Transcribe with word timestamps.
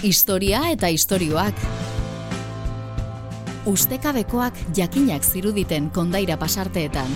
Historia 0.00 0.62
eta 0.72 0.88
istorioak. 0.88 1.58
Ustekabekoak 3.68 4.56
jakinak 4.72 5.20
ziruditen 5.20 5.90
kondaira 5.92 6.38
pasarteetan. 6.40 7.10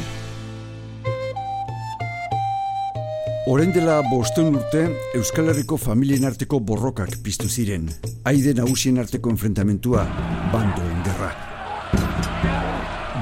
Orain 3.49 3.73
dela 3.73 4.03
bosten 4.11 4.53
urte, 4.53 4.85
Euskal 5.17 5.49
Herriko 5.49 5.81
familien 5.81 6.29
arteko 6.29 6.61
borrokak 6.61 7.17
piztu 7.25 7.49
ziren. 7.49 7.89
Aide 8.29 8.53
nagusien 8.61 9.01
arteko 9.01 9.33
enfrentamentua, 9.33 10.05
bandoen 10.53 11.01
gerra. 11.09 11.33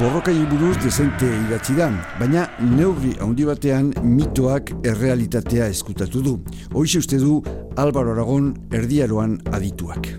Borrokai 0.03 0.35
buruz 0.51 0.75
dezente 0.83 1.29
idatzi 1.31 1.77
da, 1.79 1.87
baina 2.19 2.49
neurri 2.67 3.13
handi 3.23 3.45
batean 3.47 3.93
mitoak 4.03 4.73
errealitatea 4.83 5.69
eskutatu 5.71 6.23
du. 6.25 6.39
Hoize 6.75 6.99
uste 6.99 7.23
du 7.23 7.37
Álvaro 7.77 8.13
Aragon 8.13 8.53
erdiaroan 8.69 9.39
adituak. 9.49 10.11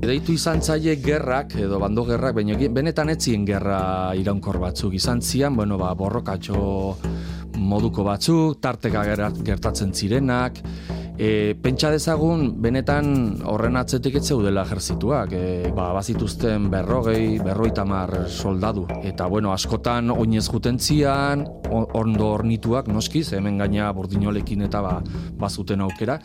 Deitu 0.00 0.32
izan 0.32 0.62
zaie 0.64 0.94
gerrak, 0.96 1.52
edo 1.60 1.76
bando 1.82 2.06
gerrak, 2.08 2.38
baina 2.38 2.56
benetan 2.56 3.12
etzien 3.12 3.44
gerra 3.44 4.14
iraunkor 4.16 4.56
batzuk 4.62 4.96
izan 4.96 5.20
zian, 5.20 5.56
bueno, 5.56 5.76
ba, 5.76 5.92
borrokatxo 5.94 6.62
moduko 7.60 8.04
batzuk, 8.06 8.62
tarteka 8.64 9.04
gertatzen 9.44 9.92
zirenak, 9.92 10.62
e, 11.20 11.54
pentsa 11.60 11.90
dezagun 11.92 12.46
benetan 12.64 13.10
horren 13.44 13.76
atzetik 13.76 14.16
ez 14.16 14.24
zeudela 14.32 14.64
ejerzituak, 14.64 15.34
e, 15.36 15.72
ba, 15.76 15.90
bazituzten 15.92 16.70
berrogei, 16.72 17.36
berroi 17.44 17.74
tamar 17.76 18.14
soldadu, 18.28 18.86
eta 19.04 19.26
bueno, 19.28 19.52
askotan 19.52 20.14
oinez 20.14 20.46
juten 20.48 20.80
zian, 20.80 21.44
ondo 21.70 22.32
ornituak, 22.38 22.88
noskiz, 22.88 23.34
hemen 23.36 23.60
gaina 23.60 23.92
bordinolekin 23.92 24.64
eta 24.70 24.80
ba, 24.80 24.96
bazuten 25.36 25.84
aukera. 25.84 26.16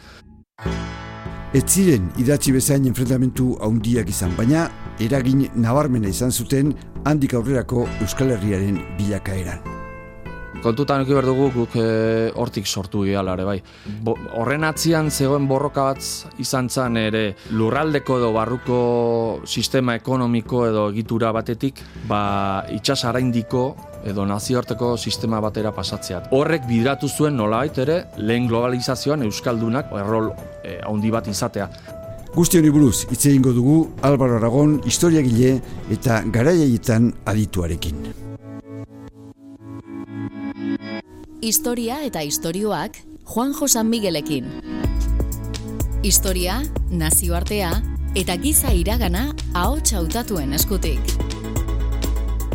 Ez 1.56 1.64
ziren 1.72 2.10
idatzi 2.20 2.52
bezain 2.56 2.88
enfrentamentu 2.90 3.46
haundiak 3.68 4.12
izan, 4.12 4.34
baina 4.40 4.66
eragin 5.06 5.46
nabarmena 5.68 6.12
izan 6.12 6.36
zuten 6.36 6.74
handik 7.06 7.38
aurrerako 7.40 7.88
Euskal 8.02 8.36
Herriaren 8.36 8.84
bilakaeran 9.00 9.75
kontutan 10.66 11.04
eki 11.06 11.14
behar 11.14 11.28
dugu 11.30 11.50
guk 11.54 11.76
e, 11.78 11.86
hortik 12.42 12.66
sortu 12.66 13.04
gehala 13.06 13.36
bai. 13.46 13.60
Bo, 14.02 14.16
horren 14.40 14.66
atzian 14.66 15.12
zegoen 15.12 15.48
borroka 15.48 15.92
bat 15.92 16.40
izan 16.42 16.70
zen 16.70 16.98
ere 16.98 17.24
lurraldeko 17.52 18.18
edo 18.22 18.32
barruko 18.34 18.80
sistema 19.46 19.96
ekonomiko 20.00 20.66
edo 20.70 20.88
egitura 20.94 21.32
batetik 21.36 21.84
ba, 22.10 22.66
itxas 22.74 23.04
araindiko 23.06 23.66
edo 24.06 24.26
nazioarteko 24.26 24.96
sistema 24.98 25.42
batera 25.42 25.74
pasatzea. 25.74 26.24
Horrek 26.34 26.66
bidratu 26.70 27.10
zuen 27.10 27.38
nolait 27.38 27.78
ere 27.82 28.02
lehen 28.18 28.50
globalizazioan 28.50 29.26
Euskaldunak 29.30 29.94
errol 30.02 30.32
e, 30.64 30.80
handi 30.86 31.14
bat 31.14 31.30
izatea. 31.30 31.70
Guzti 32.36 32.60
honi 32.60 32.74
buruz, 32.74 33.06
hitz 33.08 33.22
egingo 33.30 33.54
dugu 33.56 33.80
Álvaro 34.04 34.42
Aragon 34.42 34.82
historiagile 34.84 35.56
eta 35.94 36.22
garaiaietan 36.36 37.14
adituarekin. 37.32 38.25
Historia 41.42 42.04
eta 42.06 42.22
istorioak 42.24 42.96
Juan 43.26 43.54
Josan 43.54 43.90
Miguelekin. 43.90 44.46
Historia, 46.02 46.62
nazioartea 46.90 47.72
eta 48.16 48.38
giza 48.40 48.72
iragana 48.72 49.34
ahots 49.54 49.94
hautatuen 49.94 50.54
eskutik. 50.56 51.02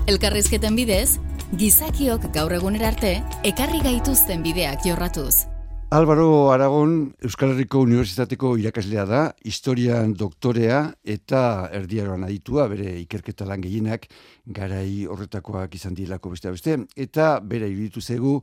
Elkarrizketen 0.08 0.80
bidez, 0.80 1.20
gizakiok 1.60 2.30
gaur 2.32 2.56
egunera 2.56 2.88
arte 2.88 3.18
ekarri 3.44 3.82
gaituzten 3.84 4.42
bideak 4.42 4.86
jorratuz. 4.86 5.44
Álvaro 5.90 6.52
Aragon 6.52 7.16
Euskal 7.18 7.50
Herriko 7.50 7.80
Unibertsitateko 7.82 8.52
irakaslea 8.60 9.02
da, 9.10 9.22
historian 9.42 10.12
doktorea 10.14 10.76
eta 11.02 11.40
erdiaroan 11.74 12.22
aditua, 12.28 12.68
bere 12.70 12.92
ikerketa 13.00 13.42
lan 13.48 13.58
gehienak 13.64 14.06
garai 14.46 15.08
horretakoak 15.10 15.74
izan 15.74 15.98
dielako 15.98 16.30
beste 16.36 16.54
beste, 16.54 16.78
eta 16.94 17.40
bere 17.42 17.66
iruditu 17.66 17.98
zegu 17.98 18.36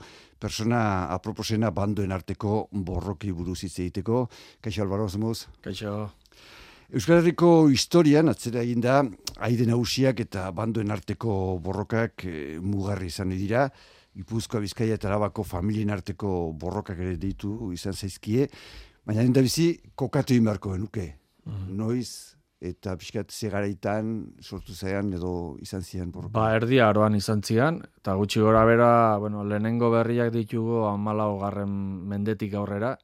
persona 0.44 0.81
aproposena 1.16 1.72
bandoen 1.72 2.11
arteko 2.11 2.67
borroki 2.73 3.31
buruz 3.31 3.61
hitz 3.63 3.77
egiteko. 3.79 4.25
Kaixo 4.59 4.83
Álvaro, 4.83 5.07
zemuz? 5.07 5.45
Kaixo. 5.63 6.09
Euskal 6.91 7.22
Herriko 7.22 7.69
historian 7.72 8.27
atzera 8.27 8.59
egin 8.59 8.83
da, 8.83 9.05
aide 9.39 9.72
nausiak 9.72 10.19
eta 10.27 10.49
bandoen 10.51 10.91
arteko 10.91 11.61
borrokak 11.63 12.27
e, 12.27 12.59
mugarri 12.59 13.07
izan 13.07 13.31
dira, 13.39 13.69
Ipuzkoa 14.17 14.61
Bizkaia 14.63 14.97
eta 14.97 15.11
Arabako 15.11 15.44
familien 15.45 15.91
arteko 15.94 16.53
borrokak 16.57 17.00
ere 17.00 17.17
ditu 17.22 17.72
izan 17.73 17.94
zaizkie, 17.94 18.47
baina 19.05 19.25
da 19.33 19.44
bizi 19.45 19.75
kokatu 19.95 20.35
inbarko 20.35 20.73
genuke. 20.73 21.11
Mm. 21.45 21.78
Noiz 21.78 22.38
eta 22.57 22.95
pixkat 22.97 23.29
zegaraitan 23.31 24.13
sortu 24.41 24.73
zaian 24.73 25.11
edo 25.13 25.57
izan 25.61 25.83
zian 25.85 26.11
borroka. 26.11 26.33
Ba, 26.39 26.55
erdi 26.57 26.79
aroan 26.81 27.16
izan 27.16 27.44
zian, 27.45 27.83
eta 28.01 28.16
gutxi 28.17 28.41
gora 28.41 28.63
bera, 28.66 29.17
bueno, 29.22 29.44
lehenengo 29.45 29.91
berriak 29.94 30.31
ditugu 30.34 30.88
amala 30.89 31.28
hogarren 31.29 31.69
mendetik 32.09 32.55
aurrera, 32.57 32.95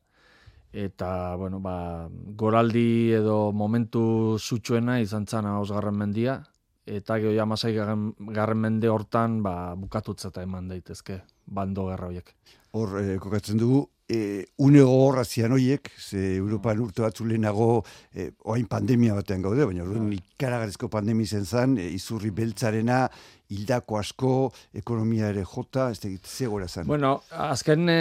eta, 0.74 1.36
bueno, 1.38 1.60
ba, 1.62 2.10
goraldi 2.10 3.14
edo 3.14 3.52
momentu 3.54 4.40
zutsuena 4.40 4.98
izan 5.04 5.28
zan 5.30 5.46
hausgarren 5.46 5.96
mendia, 6.02 6.42
eta 6.86 7.18
geho 7.20 7.34
jamasai 7.36 7.74
garren, 7.76 8.60
mende 8.60 8.90
hortan 8.92 9.42
ba, 9.44 9.76
bukatutzeta 9.80 10.44
eman 10.44 10.68
daitezke 10.68 11.22
bando 11.46 11.88
gerra 11.90 12.10
horiek. 12.10 12.34
Hor, 12.74 12.98
e, 13.00 13.18
kokatzen 13.22 13.60
dugu, 13.62 13.84
e, 14.10 14.46
une 14.58 14.82
gogorra 14.82 15.24
zian 15.24 15.54
horiek, 15.54 15.92
ze 15.98 16.36
Europan 16.36 16.80
urte 16.82 17.04
batzu 17.04 17.26
lehenago, 17.26 17.84
e, 18.14 18.32
oain 18.44 18.66
pandemia 18.68 19.14
batean 19.16 19.44
gaude, 19.46 19.66
baina 19.70 19.84
orduan 19.86 20.12
ikaragarrizko 20.16 20.90
pandemia 20.90 21.38
zen 21.38 21.46
zen, 21.46 21.78
e, 21.78 21.88
izurri 21.94 22.32
beltzarena, 22.32 23.08
hildako 23.54 24.00
asko, 24.00 24.34
ekonomia 24.74 25.30
ere 25.30 25.44
jota, 25.46 25.92
ez 25.92 26.00
tegit, 26.02 26.26
zegora 26.26 26.68
zen. 26.68 26.88
Bueno, 26.90 27.20
azken 27.30 27.88
e, 27.90 28.00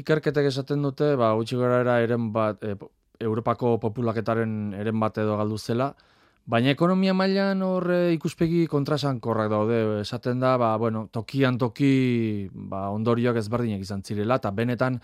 ikerketek 0.00 0.52
esaten 0.52 0.86
dute, 0.86 1.14
ba, 1.18 1.34
gutxi 1.34 1.58
gara 1.60 1.82
era 1.84 1.98
eren 2.04 2.30
bat, 2.32 2.62
e, 2.62 2.76
Europako 3.18 3.78
populaketaren 3.82 4.76
eren 4.78 5.00
bat 5.02 5.18
edo 5.18 5.36
galdu 5.40 5.58
zela, 5.58 5.90
Baina 6.48 6.72
ekonomia 6.72 7.12
mailan 7.12 7.60
hor 7.60 7.90
ikuspegi 8.14 8.62
kontrasankorrak 8.72 9.50
daude, 9.52 9.80
esaten 10.00 10.40
da, 10.40 10.54
ba, 10.56 10.70
bueno, 10.80 11.04
tokian 11.12 11.58
toki 11.60 12.48
ba, 12.70 12.86
ondorioak 12.94 13.36
ezberdinak 13.42 13.84
izan 13.84 14.00
zirela, 14.00 14.38
eta 14.40 14.54
benetan 14.56 14.96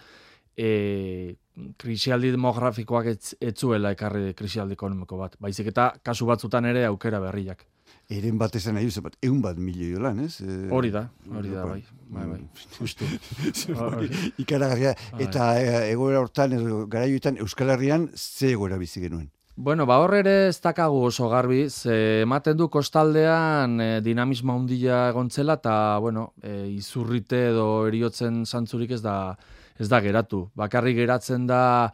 e, 0.57 1.37
krisialdi 1.81 2.33
demografikoak 2.33 3.11
ez, 3.13 3.35
etzuela 3.45 3.93
ekarri 3.93 4.33
krisialdi 4.39 4.79
ekonomiko 4.79 5.21
bat. 5.21 5.37
Baizik 5.37 5.69
eta 5.75 5.91
kasu 6.03 6.31
batzutan 6.33 6.65
ere 6.71 6.87
aukera 6.89 7.21
berriak. 7.21 7.67
Eren 8.09 8.41
bat 8.41 8.57
esan 8.57 8.79
nahi, 8.79 8.89
bat, 9.05 9.21
egun 9.21 9.45
bat 9.45 9.61
milioi 9.61 10.01
lan, 10.01 10.25
ez? 10.25 10.41
E, 10.41 10.59
hori 10.73 10.91
da, 10.97 11.07
hori 11.29 11.53
da, 11.53 11.69
bai. 11.69 11.81
bai, 12.09 12.27
bai. 12.33 12.41
Justu. 12.79 13.05
Ikaragarria, 14.41 14.97
eta 15.21 15.55
e, 15.61 15.71
egoera 15.93 16.25
hortan, 16.25 16.57
garaioetan, 16.89 17.37
Euskal 17.45 17.77
Herrian, 17.77 18.09
ze 18.17 18.57
egoera 18.57 18.81
bizi 18.81 19.05
genuen? 19.05 19.34
Bueno, 19.57 19.87
ba 19.87 20.01
hor 20.03 20.17
ere 20.19 20.49
ez 20.49 20.57
dakagu 20.59 21.05
oso 21.07 21.29
garbi, 21.31 21.69
ze 21.71 22.23
ematen 22.23 22.57
du 22.59 22.67
kostaldean 22.69 23.77
e, 23.81 24.01
dinamismo 24.03 24.57
handia 24.59 25.11
egontzela 25.13 25.55
eta 25.61 25.75
bueno, 26.03 26.33
e, 26.43 26.67
izurrite 26.75 27.39
edo 27.53 27.87
eriotzen 27.87 28.43
santzurik 28.47 28.91
ez 28.99 29.01
da 29.03 29.37
ez 29.79 29.89
da 29.89 30.01
geratu. 30.03 30.49
Bakarri 30.59 30.97
geratzen 30.99 31.47
da 31.47 31.93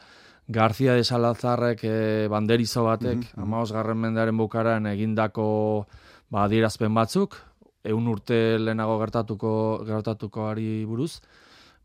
García 0.48 0.94
de 0.94 1.04
Salazarrek 1.04 1.84
e, 1.84 2.28
banderizo 2.32 2.84
batek, 2.84 3.28
mm 3.36 3.44
-hmm. 3.44 3.72
garren 3.72 3.98
mendaren 3.98 4.36
bukaran 4.36 4.86
egindako 4.86 5.86
ba, 6.30 6.44
adierazpen 6.44 6.94
batzuk, 6.94 7.36
eun 7.84 8.08
urte 8.08 8.58
lehenago 8.58 8.98
gertatuko, 9.00 9.84
gertatuko 9.84 10.48
ari 10.48 10.86
buruz, 10.86 11.20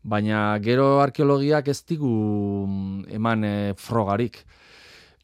baina 0.02 0.58
gero 0.58 1.02
arkeologiak 1.02 1.68
ez 1.68 1.84
digu 1.84 2.66
mm, 2.66 3.04
eman 3.10 3.44
e, 3.44 3.74
frogarik. 3.76 4.46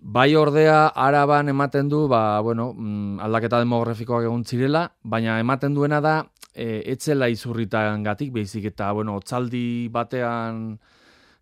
Bai 0.02 0.34
ordea 0.34 0.88
araban 0.99 1.49
ematen 1.49 1.88
du, 1.88 2.08
ba, 2.08 2.40
bueno, 2.43 2.72
mm, 2.75 3.20
aldaketa 3.22 3.60
demografikoak 3.62 4.25
egun 4.26 4.43
zirela, 4.44 4.88
baina 5.04 5.37
ematen 5.38 5.75
duena 5.75 6.00
da, 6.02 6.14
e, 6.54 6.82
etzela 6.90 7.28
izurritan 7.31 8.02
gatik, 8.02 8.32
behizik 8.34 8.66
eta, 8.72 8.90
bueno, 8.93 9.14
otzaldi 9.20 9.87
batean 9.94 10.81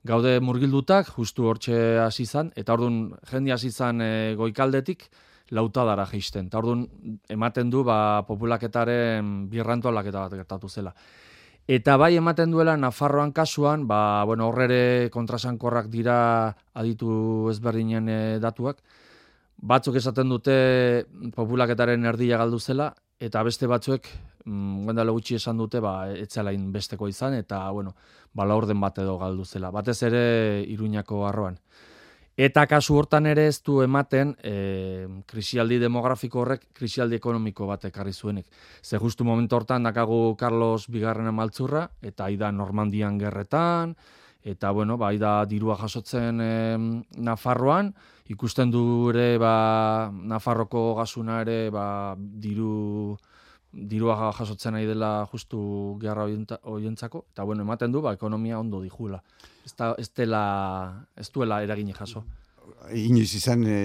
gaude 0.04 0.34
murgildutak, 0.44 1.08
justu 1.16 1.48
hortxe 1.48 1.98
hasi 2.04 2.26
izan, 2.28 2.52
eta 2.54 2.76
orduan 2.76 3.14
jendi 3.30 3.50
hasi 3.50 3.72
izan 3.72 4.04
e, 4.04 4.34
goikaldetik, 4.36 5.08
lautadara 5.56 6.04
geisten. 6.12 6.52
Eta 6.52 6.60
orduan 6.60 6.84
ematen 7.32 7.72
du, 7.72 7.82
ba, 7.82 8.26
populaketaren 8.28 9.48
birrantu 9.48 9.88
aldaketa 9.88 10.26
bat 10.26 10.36
gertatu 10.36 10.68
zela. 10.68 10.92
Eta 11.68 11.96
bai 11.96 12.16
ematen 12.16 12.50
duela 12.50 12.76
Nafarroan 12.76 13.32
kasuan, 13.32 13.86
ba, 13.86 14.24
bueno, 14.24 14.48
horrere 14.48 15.10
kontrasankorrak 15.10 15.86
dira 15.90 16.56
aditu 16.74 17.48
ezberdinen 17.50 18.08
eh, 18.08 18.38
datuak. 18.42 18.80
Batzuk 19.60 19.96
esaten 20.00 20.28
dute 20.28 20.56
populaketaren 21.36 22.04
erdia 22.08 22.38
galdu 22.40 22.58
zela, 22.58 22.94
eta 23.20 23.42
beste 23.44 23.68
batzuek, 23.68 24.08
mm, 24.46 24.84
gwendale 24.86 25.12
gutxi 25.12 25.36
esan 25.36 25.60
dute, 25.60 25.80
ba, 25.84 26.08
etzelain 26.10 26.72
besteko 26.72 27.08
izan, 27.08 27.34
eta, 27.34 27.70
bueno, 27.70 27.94
ba, 28.32 28.48
orden 28.54 28.80
bat 28.80 28.98
edo 28.98 29.18
galdu 29.18 29.44
zela. 29.44 29.70
Batez 29.70 30.02
ere, 30.08 30.64
iruñako 30.66 31.26
arroan. 31.28 31.60
Eta 32.38 32.64
kasu 32.66 32.94
hortan 32.96 33.26
ere 33.26 33.46
ez 33.50 33.58
du 33.66 33.80
ematen 33.82 34.36
e, 34.42 34.52
krisialdi 35.28 35.80
demografiko 35.82 36.40
horrek 36.40 36.68
krisialdi 36.74 37.18
ekonomiko 37.18 37.66
bat 37.66 37.84
ekarri 37.84 38.12
zuenik. 38.12 38.46
Ze 38.82 38.98
justu 38.98 39.24
momentu 39.24 39.56
hortan 39.56 39.82
dakagu 39.82 40.36
Carlos 40.38 40.86
Bigarren 40.88 41.34
maltzurra, 41.34 41.88
eta 42.02 42.24
aida 42.30 42.52
Normandian 42.52 43.18
gerretan, 43.18 43.96
eta 44.42 44.70
bueno, 44.70 44.96
ba, 44.96 45.08
aida 45.08 45.44
dirua 45.44 45.76
jasotzen 45.76 46.40
e, 46.40 46.52
Nafarroan, 47.18 47.92
ikusten 48.30 48.70
du 48.70 49.10
ere 49.10 49.36
ba, 49.38 50.10
Nafarroko 50.12 50.94
gasuna 50.94 51.42
ere 51.42 51.68
ba, 51.70 52.14
diru 52.16 53.18
dirua 53.72 54.32
jasotzen 54.32 54.74
nahi 54.74 54.86
dela 54.86 55.26
justu 55.32 55.60
gerra 56.02 56.26
hoientzako 56.62 57.24
eta 57.32 57.44
bueno, 57.44 57.62
ematen 57.62 57.92
du 57.92 58.02
ba 58.02 58.12
ekonomia 58.12 58.58
ondo 58.58 58.80
dijula. 58.82 59.22
Ez 59.64 59.74
da 59.78 59.94
ez 59.98 60.10
dela 60.16 60.44
ez 61.16 61.30
duela 61.30 61.62
eragin 61.62 61.92
jaso 61.94 62.24
inoiz 62.96 63.30
izan 63.36 63.64
e, 63.66 63.78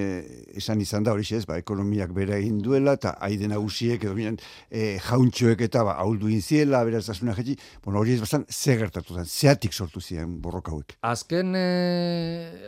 esan 0.59 0.81
izan 0.81 1.05
da 1.05 1.13
hori 1.15 1.25
ez, 1.35 1.43
ba, 1.47 1.57
ekonomiak 1.61 2.11
bera 2.15 2.37
egin 2.37 2.59
duela, 2.63 2.95
eta 2.99 3.15
aide 3.27 3.49
nagusiek 3.51 4.03
edo 4.03 4.13
bian, 4.17 4.37
e, 4.69 4.97
jauntxoek 5.05 5.61
eta 5.67 5.83
ba, 5.87 5.95
hauldu 6.03 6.29
inziela, 6.33 6.83
beraz 6.87 7.07
asuna 7.09 7.35
jetzi, 7.37 7.57
bueno, 7.83 7.99
hori 8.01 8.15
ez 8.15 8.21
bazan, 8.23 8.45
ze 8.49 8.77
gertatu 8.79 9.15
zen, 9.15 9.25
zeatik 9.25 9.73
sortu 9.73 10.01
ziren 10.01 10.37
borroka 10.41 10.71
hauek. 10.71 10.97
Azken, 11.05 11.55
e, 11.55 12.61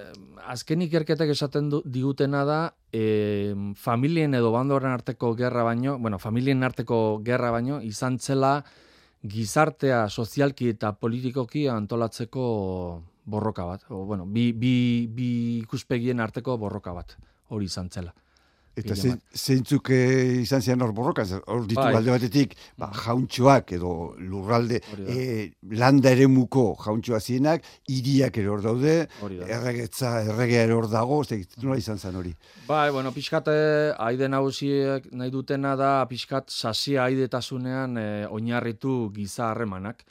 azken 0.48 0.84
ikerketak 0.88 1.36
esaten 1.36 1.70
du, 1.74 1.82
digutena 1.86 2.44
da, 2.48 2.60
e, 2.92 3.54
familien 3.76 4.34
edo 4.38 4.52
bandoren 4.56 4.92
arteko 4.92 5.34
gerra 5.36 5.64
baino, 5.68 5.98
bueno, 6.00 6.20
familien 6.20 6.64
arteko 6.64 7.22
gerra 7.26 7.52
baino, 7.56 7.82
izan 7.82 8.20
zela 8.20 8.62
gizartea 9.28 10.08
sozialki 10.10 10.70
eta 10.76 10.94
politikoki 10.94 11.68
antolatzeko 11.72 12.48
borroka 13.28 13.66
bat, 13.68 13.84
o, 13.90 14.06
bueno, 14.06 14.26
bi, 14.26 14.52
bi, 14.54 15.08
bi 15.12 15.30
ikuspegien 15.60 16.24
arteko 16.24 16.58
borroka 16.58 16.96
bat, 16.96 17.18
hori 17.52 17.68
izan 17.68 17.92
zela. 17.92 18.16
Eta 18.78 18.94
zeintzuk 19.34 19.90
eh, 19.90 20.44
izan 20.44 20.62
zian 20.62 20.84
hor 20.86 20.92
borroka, 20.94 21.24
hor 21.50 21.64
ditu 21.66 21.80
bai. 21.80 21.96
alde 21.98 22.14
batetik, 22.14 22.54
ba, 22.78 22.92
jauntxoak 22.94 23.74
edo 23.74 23.94
lurralde, 24.22 24.78
e, 25.02 25.48
landa 25.82 26.12
ere 26.14 26.28
muko 26.30 26.68
jauntxoa 26.84 27.18
zienak, 27.18 27.66
iriak 27.90 28.38
ere 28.38 28.52
hor 28.54 28.62
daude, 28.62 28.94
erregetza, 29.48 30.14
erregea 30.28 30.68
ere 30.68 30.78
hor 30.78 30.90
dago, 30.92 31.24
ez 31.26 31.42
nola 31.64 31.80
izan 31.82 31.98
zen 31.98 32.20
hori. 32.22 32.36
Bai, 32.68 32.92
bueno, 32.94 33.12
pixkat, 33.16 33.50
eh, 33.50 33.96
aide 34.12 34.30
nagusiek 34.30 35.10
nahi 35.18 35.34
dutena 35.34 35.74
da, 35.80 35.92
pixkat, 36.10 36.54
sasia 36.54 37.08
aidetasunean 37.10 37.98
e, 37.98 38.08
oinarritu 38.30 39.08
giza 39.18 39.50
harremanak 39.50 40.06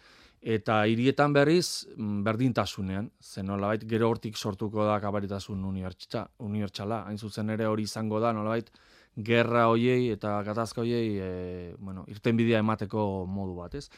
eta 0.46 0.84
hirietan 0.86 1.32
berriz 1.34 1.88
mm, 1.96 2.20
berdintasunean, 2.22 3.08
zen 3.18 3.48
nolabait 3.50 3.82
gero 3.90 4.12
hortik 4.12 4.36
sortuko 4.38 4.84
da 4.86 5.00
kabaritasun 5.02 5.64
unibertsala, 5.66 7.00
hain 7.08 7.18
zuzen 7.18 7.50
ere 7.50 7.66
hori 7.66 7.88
izango 7.90 8.20
da 8.22 8.30
nolabait 8.32 8.70
gerra 9.16 9.66
hoiei 9.72 10.12
eta 10.14 10.36
gatazka 10.46 10.84
hoiei 10.84 11.18
e, 11.18 11.74
bueno, 11.80 12.04
irten 12.12 12.38
bidea 12.38 12.62
emateko 12.62 13.26
modu 13.26 13.56
bat, 13.58 13.74
ez? 13.74 13.88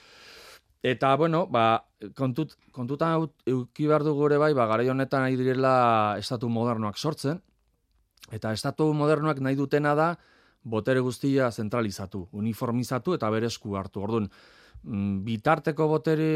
Eta, 0.89 1.13
bueno, 1.21 1.45
ba, 1.53 1.83
kontut, 2.17 2.55
kontutan 2.73 3.29
euki 3.45 3.89
behar 3.91 4.07
dugu 4.07 4.29
ere 4.31 4.39
bai, 4.41 4.53
ba, 4.57 4.69
gara 4.71 4.87
honetan 4.89 5.27
nahi 5.27 5.37
direla 5.37 6.17
estatu 6.17 6.49
modernoak 6.49 6.97
sortzen, 6.97 7.43
eta 8.33 8.55
estatu 8.57 8.87
modernoak 8.95 9.43
nahi 9.45 9.59
dutena 9.59 9.97
da, 9.99 10.13
botere 10.63 11.01
guztia 11.05 11.51
zentralizatu, 11.51 12.29
uniformizatu 12.33 13.19
eta 13.19 13.29
berezku 13.31 13.77
hartu. 13.77 14.01
Orduan, 14.07 14.31
bitarteko 14.83 15.89
botere 15.89 16.29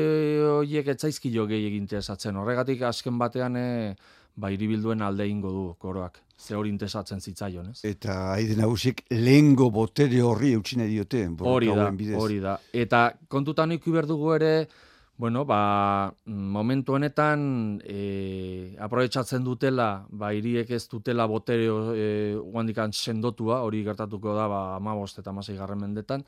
horiek 0.44 0.89
etzaizkio 0.94 1.47
gehi 1.47 1.69
egintezatzen. 1.71 2.37
Horregatik 2.37 2.83
azken 2.89 3.19
batean 3.19 3.56
e, 3.56 3.94
ba 4.35 4.50
iribilduen 4.50 5.03
alde 5.03 5.29
ingo 5.29 5.53
du 5.53 5.65
koroak. 5.79 6.21
Ze 6.43 6.56
hori 6.56 6.71
intesatzen 6.73 7.21
zitzaion, 7.21 7.69
ez? 7.71 7.81
Eta 7.87 8.33
haide 8.33 8.56
nagusiek 8.59 9.05
lehengo 9.11 9.71
botere 9.71 10.23
horri 10.27 10.53
eutxine 10.56 10.89
diote. 10.91 11.29
Hori 11.39 11.69
da, 11.71 11.91
hori 12.19 12.41
da. 12.43 12.56
Eta 12.73 13.12
kontutan 13.29 13.73
iku 13.73 13.93
dugu 14.06 14.33
ere, 14.35 14.69
bueno, 15.17 15.44
ba, 15.44 16.12
momentu 16.27 16.94
honetan 16.94 17.81
e, 17.85 18.75
aprobetsatzen 18.79 19.44
dutela, 19.44 20.05
ba, 20.11 20.33
iriek 20.33 20.71
ez 20.71 20.89
dutela 20.89 21.27
botere 21.27 21.69
e, 21.94 22.91
sendotua, 22.91 23.62
hori 23.62 23.85
gertatuko 23.85 24.35
da, 24.35 24.49
ba, 24.49 24.77
amabost 24.77 25.19
eta 25.19 25.31
amasei 25.31 25.56
garren 25.56 25.79
mendetan, 25.79 26.25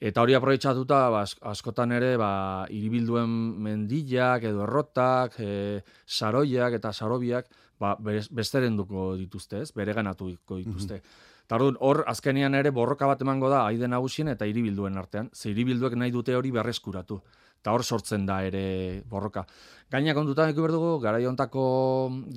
Eta 0.00 0.22
hori 0.22 0.32
aprobetsatuta 0.32 0.98
ba, 1.12 1.24
askotan 1.52 1.92
ere 1.92 2.14
ba, 2.16 2.64
iribilduen 2.72 3.32
mendillak 3.60 4.46
edo 4.48 4.62
errotak, 4.64 5.36
e, 5.38 5.82
saroiak 6.06 6.78
eta 6.78 6.92
sarobiak 6.92 7.50
ba, 7.80 7.98
besteren 8.00 8.78
duko 8.78 9.10
dituzte, 9.20 9.60
ez? 9.60 9.74
bere 9.76 9.92
ganatu 9.96 10.32
dituzte. 10.32 11.02
Mm 11.04 11.28
hor 11.50 12.04
azkenean 12.06 12.54
ere 12.54 12.70
borroka 12.70 13.08
bat 13.10 13.22
emango 13.24 13.48
da 13.50 13.64
aide 13.66 13.88
nagusien 13.88 14.28
eta 14.28 14.46
iribilduen 14.46 14.96
artean. 14.96 15.30
Ze 15.34 15.50
iribilduek 15.50 15.96
nahi 15.98 16.12
dute 16.14 16.36
hori 16.36 16.52
berreskuratu. 16.54 17.20
Eta 17.58 17.72
hor 17.72 17.82
sortzen 17.82 18.24
da 18.24 18.44
ere 18.46 19.02
borroka. 19.10 19.44
Gaina 19.90 20.14
kontutan 20.14 20.52
eko 20.52 20.62
berdugu, 20.62 20.92
gara 21.02 21.18
jontako 21.18 21.64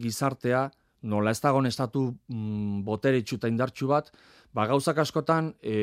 gizartea, 0.02 0.72
nola 1.04 1.30
ez 1.30 1.40
dagoen 1.40 1.70
estatu 1.70 2.08
mm, 2.28 2.82
botere 2.84 3.22
itxuta 3.22 3.48
indartxu 3.48 3.88
bat, 3.88 4.10
ba, 4.52 4.66
gauzak 4.66 4.98
askotan... 4.98 5.54
E, 5.62 5.78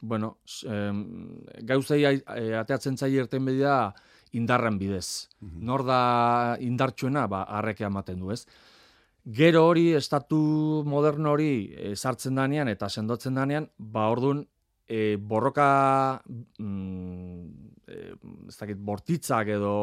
bueno, 0.00 0.38
em, 0.64 1.04
gauzei 1.62 2.02
e, 2.04 2.54
ateatzen 2.56 2.96
zaila 2.96 3.26
erten 3.26 3.44
bedia 3.44 3.74
indarren 4.32 4.78
bidez. 4.78 5.28
Mhm. 5.40 5.64
Nor 5.66 5.84
da 5.84 6.56
indartsuena, 6.60 7.26
ba, 7.26 7.42
arrekea 7.60 7.90
ematen 7.90 8.20
du, 8.20 8.30
ez? 8.32 8.46
Gero 9.24 9.66
hori, 9.68 9.90
estatu 9.94 10.82
moderno 10.86 11.34
hori 11.34 11.50
e, 11.76 11.94
sartzen 11.96 12.34
danean 12.34 12.68
eta 12.68 12.88
sendotzen 12.88 13.34
danean, 13.34 13.68
ba, 13.76 14.08
orduan, 14.08 14.46
e, 14.88 15.16
borroka, 15.16 16.22
mm, 16.58 17.44
e, 17.86 18.00
ez 18.48 18.56
dakit, 18.56 18.78
bortitzak 18.78 19.52
edo 19.54 19.74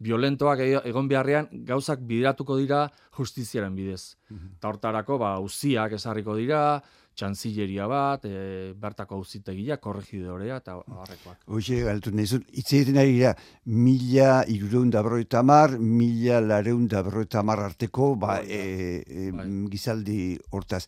violentoak 0.00 0.62
e, 0.64 0.70
egon 0.88 1.10
beharrean, 1.10 1.50
gauzak 1.68 2.00
bideratuko 2.08 2.56
dira 2.58 2.86
justiziaren 3.18 3.76
bidez. 3.76 4.16
Mm 4.30 4.56
Ta 4.60 4.68
hortarako, 4.72 5.18
ba, 5.18 5.38
uziak 5.40 5.92
esarriko 5.96 6.34
dira, 6.36 6.80
txantzilleria 7.20 7.86
bat, 7.90 8.24
e, 8.24 8.72
bertako 8.80 9.20
auzitegia, 9.20 9.78
korregidorea 9.82 10.60
eta 10.62 10.76
horrekoak. 10.80 11.44
Hoxe, 11.46 11.80
galtu 11.86 12.12
nahi 12.16 12.26
zut, 12.26 12.46
egiten 12.50 13.00
ari 13.02 13.16
gira, 13.18 13.34
mila 13.68 14.42
irureun 14.48 14.92
da 14.92 15.04
berroita 15.06 15.44
mar, 15.46 15.76
mila 15.78 16.40
lareun 16.44 16.86
da 16.90 17.04
berroita 17.06 17.44
mar 17.46 17.64
arteko, 17.68 18.14
ba, 18.20 18.40
e, 18.44 19.02
e, 19.06 19.32
gizaldi 19.72 20.20
hortaz. 20.50 20.86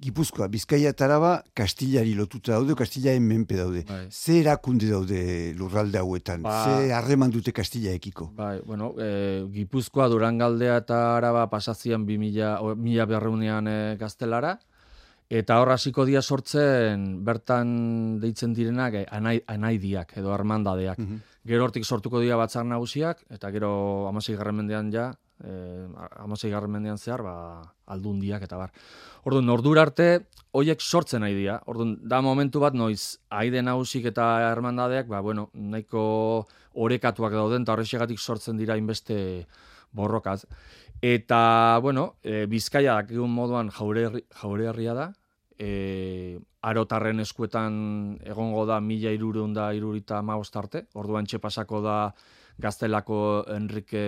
Gipuzkoa, 0.00 0.46
Bizkaia 0.48 0.94
eta 0.94 1.04
Araba, 1.04 1.30
Kastillari 1.52 2.14
lotuta 2.16 2.54
daude, 2.54 2.72
Kastillaren 2.78 3.26
menpe 3.26 3.58
daude. 3.58 3.82
Bai. 3.84 4.06
Ze 4.08 4.38
erakunde 4.40 4.88
daude 4.88 5.52
lurralde 5.58 6.00
hauetan? 6.00 6.40
Ba, 6.46 6.54
Ze 6.64 6.94
harreman 6.96 7.34
dute 7.34 7.52
Kastilla 7.52 7.92
ekiko? 7.92 8.30
Bai, 8.38 8.62
bueno, 8.64 8.94
e, 8.96 9.44
Gipuzkoa, 9.52 10.08
Durangaldea 10.08 10.78
eta 10.80 11.02
Araba 11.18 11.44
pasazian 11.52 12.06
bi 12.08 12.16
mila, 12.16 12.54
mila 12.80 13.04
berreunean 13.10 13.68
e, 13.68 13.78
gaztelara, 14.00 14.56
Eta 15.30 15.60
hor 15.62 15.70
hasiko 15.70 16.02
dia 16.08 16.20
sortzen 16.26 17.20
bertan 17.22 17.68
deitzen 18.18 18.50
direnak 18.50 18.96
eh, 18.98 19.04
anai, 19.14 19.36
anaidiak 19.46 20.16
edo 20.18 20.34
armandadeak. 20.34 20.98
Mm 20.98 21.26
Gero 21.48 21.64
hortik 21.64 21.86
sortuko 21.88 22.20
dira 22.20 22.36
batzar 22.36 22.66
nagusiak 22.68 23.22
eta 23.32 23.48
gero 23.50 23.70
16. 24.12 24.34
garren 24.36 24.58
mendean 24.58 24.90
ja, 24.92 25.06
eh 25.40 25.86
16. 25.88 26.50
garren 26.52 26.70
mendean 26.74 26.98
zehar 26.98 27.22
ba 27.24 27.62
aldundiak 27.86 28.42
eta 28.44 28.58
bar. 28.60 28.74
Orduan 29.24 29.48
ordura 29.48 29.86
arte 29.86 30.26
hoiek 30.52 30.84
sortzen 30.84 31.24
nahi 31.24 31.34
dira. 31.38 31.62
Orduan 31.64 31.96
da 32.02 32.20
momentu 32.20 32.60
bat 32.60 32.76
noiz 32.76 33.16
aide 33.30 33.62
nagusik 33.62 34.10
eta 34.12 34.50
armandadeak 34.50 35.08
ba 35.08 35.22
bueno, 35.24 35.48
nahiko 35.54 36.46
orekatuak 36.74 37.32
dauden 37.32 37.64
ta 37.64 37.72
horrexegatik 37.72 38.18
sortzen 38.18 38.60
dira 38.60 38.76
inbeste 38.76 39.46
borrokaz. 39.92 40.44
Eta, 41.00 41.78
bueno, 41.80 42.16
e, 42.22 42.44
Bizkaia 42.44 42.98
dakigun 43.00 43.32
moduan 43.32 43.70
jaure, 43.72 44.26
jaure 44.42 44.66
herria 44.68 44.92
da, 44.94 45.06
e, 45.60 46.40
arotarren 46.64 47.20
eskuetan 47.20 47.74
egongo 48.24 48.64
da 48.68 48.80
mila 48.80 49.12
irurun 49.12 49.52
da 49.56 49.70
irurita 49.76 50.22
maostarte, 50.24 50.86
orduan 50.96 51.28
txepasako 51.28 51.82
da 51.84 51.96
gaztelako 52.60 53.20
Enrique 53.54 54.02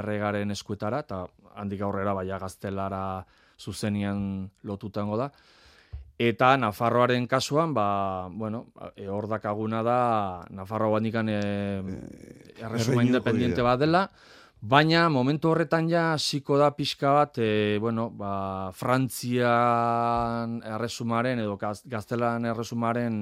Erregaren 0.00 0.52
eskuetara, 0.54 1.02
eta 1.04 1.24
handik 1.56 1.82
aurrera 1.84 2.14
baina 2.16 2.38
gaztelara 2.40 3.02
zuzenian 3.60 4.48
lotutango 4.68 5.16
da. 5.20 5.30
Eta 6.16 6.54
Nafarroaren 6.56 7.26
kasuan, 7.28 7.74
ba, 7.76 8.28
bueno, 8.32 8.66
e, 8.96 9.08
hor 9.12 9.28
dakaguna 9.28 9.82
da, 9.84 9.98
Nafarroa 10.48 10.96
bandikan 10.96 11.28
e, 11.28 11.40
erresuma 12.56 13.04
independiente 13.04 13.64
bat 13.64 13.80
dela, 13.80 14.06
Baina 14.66 15.06
momentu 15.12 15.52
horretan 15.52 15.86
ja 15.90 16.12
hasiko 16.14 16.56
da 16.58 16.72
pixka 16.74 17.12
bat, 17.14 17.38
e, 17.38 17.78
bueno, 17.78 18.08
ba, 18.10 18.72
Frantzian 18.74 20.56
erresumaren 20.74 21.42
edo 21.44 21.54
gaztelan 21.60 22.48
erresumaren 22.50 23.20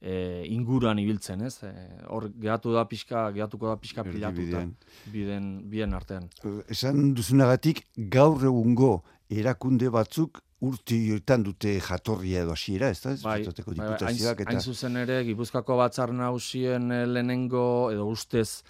e, 0.00 0.14
inguruan 0.50 0.98
ibiltzen, 0.98 1.44
ez? 1.46 1.60
E, 1.68 1.72
hor 2.10 2.26
gehatu 2.42 2.74
da 2.74 2.86
pixka, 2.90 3.28
gehatuko 3.36 3.70
da 3.70 3.76
pixka 3.78 4.06
pilatuta 4.08 4.64
biden, 5.12 5.52
bien 5.70 5.94
artean. 5.94 6.26
Esan 6.72 7.12
duzunagatik 7.14 7.84
gaur 8.16 8.42
egungo 8.42 8.96
erakunde 9.30 9.92
batzuk 9.94 10.40
urti 10.64 10.98
joetan 11.10 11.44
dute 11.46 11.76
jatorria 11.86 12.42
edo 12.42 12.56
hasiera, 12.56 12.88
ez 12.90 13.02
da? 13.04 13.14
Bai, 13.22 13.42
bai, 13.44 13.76
bai, 13.76 13.92
hain, 14.08 14.46
hain 14.48 14.64
zuzen 14.64 14.96
ere, 15.04 15.20
Gipuzkoako 15.28 15.76
batzar 15.84 16.14
nausien 16.16 16.88
lehenengo, 17.12 17.68
edo 17.92 18.08
ustez, 18.10 18.64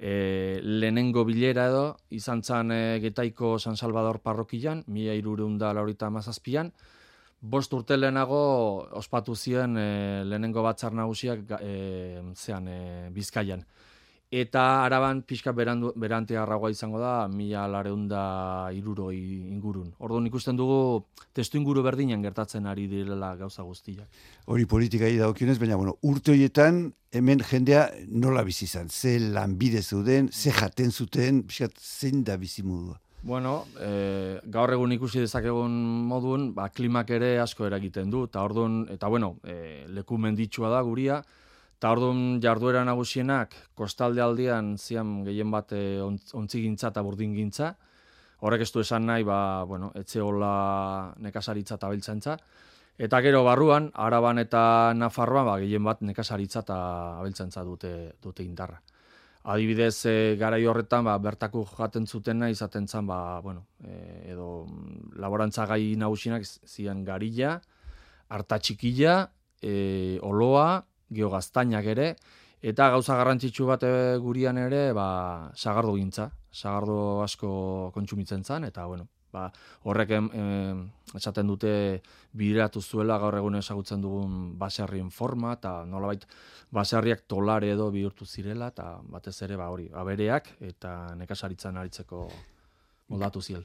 e, 0.00 0.60
lehenengo 0.64 1.26
bilera 1.28 1.66
edo, 1.68 1.84
izan 2.16 2.42
zan 2.42 2.72
e, 2.72 2.98
getaiko 3.02 3.58
San 3.58 3.76
Salvador 3.76 4.20
parrokian, 4.24 4.82
mila 4.88 5.14
irureunda 5.14 5.74
laurita 5.76 6.08
mazazpian, 6.10 6.72
bost 7.40 7.72
urte 7.76 7.96
lehenago 7.96 8.40
ospatu 8.96 9.36
ziren 9.36 9.76
e, 9.76 10.24
lehenengo 10.24 10.64
batzar 10.64 10.96
nagusiak 10.96 11.44
e, 11.60 11.74
zean 12.34 12.68
e, 12.68 12.80
bizkaian. 13.12 13.64
Eta 14.30 14.84
araban 14.84 15.24
pixka 15.26 15.50
berandu, 15.50 15.88
berante 15.98 16.36
arragoa 16.38 16.70
izango 16.70 17.00
da, 17.02 17.26
mila 17.26 17.64
lareunda 17.66 18.20
iruroi 18.70 19.18
ingurun. 19.50 19.88
Orduan 19.98 20.28
ikusten 20.28 20.54
dugu 20.54 21.02
testu 21.34 21.58
inguru 21.58 21.82
berdinen 21.82 22.22
gertatzen 22.22 22.68
ari 22.70 22.86
direla 22.86 23.32
gauza 23.34 23.66
guztiak. 23.66 24.06
Hori 24.46 24.68
politikai 24.70 25.16
daukionez, 25.18 25.58
baina 25.58 25.80
bueno, 25.80 25.96
urte 26.06 26.30
horietan 26.30 26.78
hemen 27.10 27.42
jendea 27.42 27.88
nola 28.06 28.46
bizi 28.46 28.68
izan? 28.68 28.86
Ze 28.88 29.18
lanbide 29.18 29.82
zeuden, 29.82 30.30
ze 30.30 30.54
jaten 30.54 30.92
zuten, 30.92 31.42
pixkat 31.42 31.74
zein 31.82 32.22
da 32.22 32.38
bizi 32.38 32.62
modua? 32.62 33.00
Bueno, 33.26 33.64
e, 33.82 34.38
gaur 34.46 34.70
egun 34.78 34.94
ikusi 34.94 35.26
dezakegun 35.26 35.74
modun, 36.06 36.52
ba, 36.54 36.70
klimak 36.70 37.10
ere 37.18 37.34
asko 37.42 37.66
eragiten 37.66 38.14
du, 38.14 38.28
eta 38.30 38.46
orduan, 38.46 38.84
eta 38.94 39.10
bueno, 39.10 39.40
e, 39.42 39.88
leku 39.90 40.22
menditsua 40.22 40.70
da 40.70 40.86
guria, 40.86 41.18
Eta 41.80 41.94
orduan 41.94 42.42
jarduera 42.44 42.82
nagusienak 42.84 43.54
kostalde 43.72 44.20
aldian 44.20 44.74
zian 44.76 45.22
gehien 45.24 45.48
bat 45.48 45.70
eh, 45.72 46.02
ontzi 46.04 46.60
gintza 46.60 46.90
eta 46.90 47.00
burdin 47.00 47.32
gintza. 47.32 47.70
Horrek 48.44 48.66
ez 48.66 48.68
du 48.74 48.82
esan 48.82 49.06
nahi, 49.08 49.24
ba, 49.24 49.64
bueno, 49.64 49.88
etxe 49.96 50.20
hola 50.20 51.14
nekasaritza 51.24 51.78
eta 51.78 51.88
abeltzantza. 51.88 52.34
Eta 53.00 53.22
gero 53.24 53.40
barruan, 53.46 53.88
araban 53.96 54.42
eta 54.44 54.92
nafarroan, 54.92 55.48
ba, 55.48 55.54
gehien 55.62 55.88
bat 55.88 56.04
nekasaritza 56.04 56.60
eta 56.66 56.76
abeltzantza 57.22 57.64
dute, 57.64 57.94
dute 58.20 58.44
indarra. 58.44 58.76
Adibidez, 59.48 60.04
e, 60.04 60.36
garai 60.36 60.60
horretan, 60.68 61.08
ba, 61.08 61.16
bertako 61.16 61.64
jaten 61.64 62.04
zutena 62.04 62.52
izaten 62.52 62.92
zan, 62.92 63.08
ba, 63.08 63.40
bueno, 63.40 63.64
e, 63.80 64.34
edo 64.34 64.66
laborantza 65.16 65.64
gai 65.64 65.96
nagusienak 65.96 66.44
zian 66.44 67.06
garilla, 67.08 67.56
hartatxikilla, 68.28 69.18
e, 69.64 70.18
oloa, 70.20 70.84
geogaztainak 71.10 71.86
ere, 71.92 72.10
eta 72.62 72.90
gauza 72.94 73.16
garrantzitsu 73.18 73.66
bat 73.66 73.86
eh, 73.88 74.18
gurian 74.22 74.58
ere, 74.58 74.90
ba, 74.96 75.50
sagardo 75.56 75.94
gintza, 75.96 76.30
sagardo 76.52 77.22
asko 77.24 77.90
kontsumitzen 77.94 78.44
zan, 78.44 78.64
eta 78.68 78.86
bueno, 78.86 79.08
ba, 79.32 79.48
horrek 79.88 80.12
esaten 81.16 81.50
dute 81.50 81.72
bideratu 82.36 82.82
zuela 82.82 83.18
gaur 83.18 83.36
egun 83.38 83.58
ezagutzen 83.58 84.02
dugun 84.02 84.58
baserrien 84.58 85.10
forma, 85.10 85.54
eta 85.58 85.84
nolabait 85.86 86.26
baserriak 86.70 87.26
tolare 87.28 87.72
edo 87.74 87.90
bihurtu 87.90 88.26
zirela, 88.26 88.70
eta 88.74 88.98
batez 89.10 89.36
ere 89.46 89.58
ba, 89.60 89.70
hori, 89.70 89.88
abereak 89.92 90.54
eta 90.60 91.14
nekasaritzan 91.18 91.80
aritzeko 91.80 92.28
moldatu 93.10 93.42
ziel. 93.42 93.64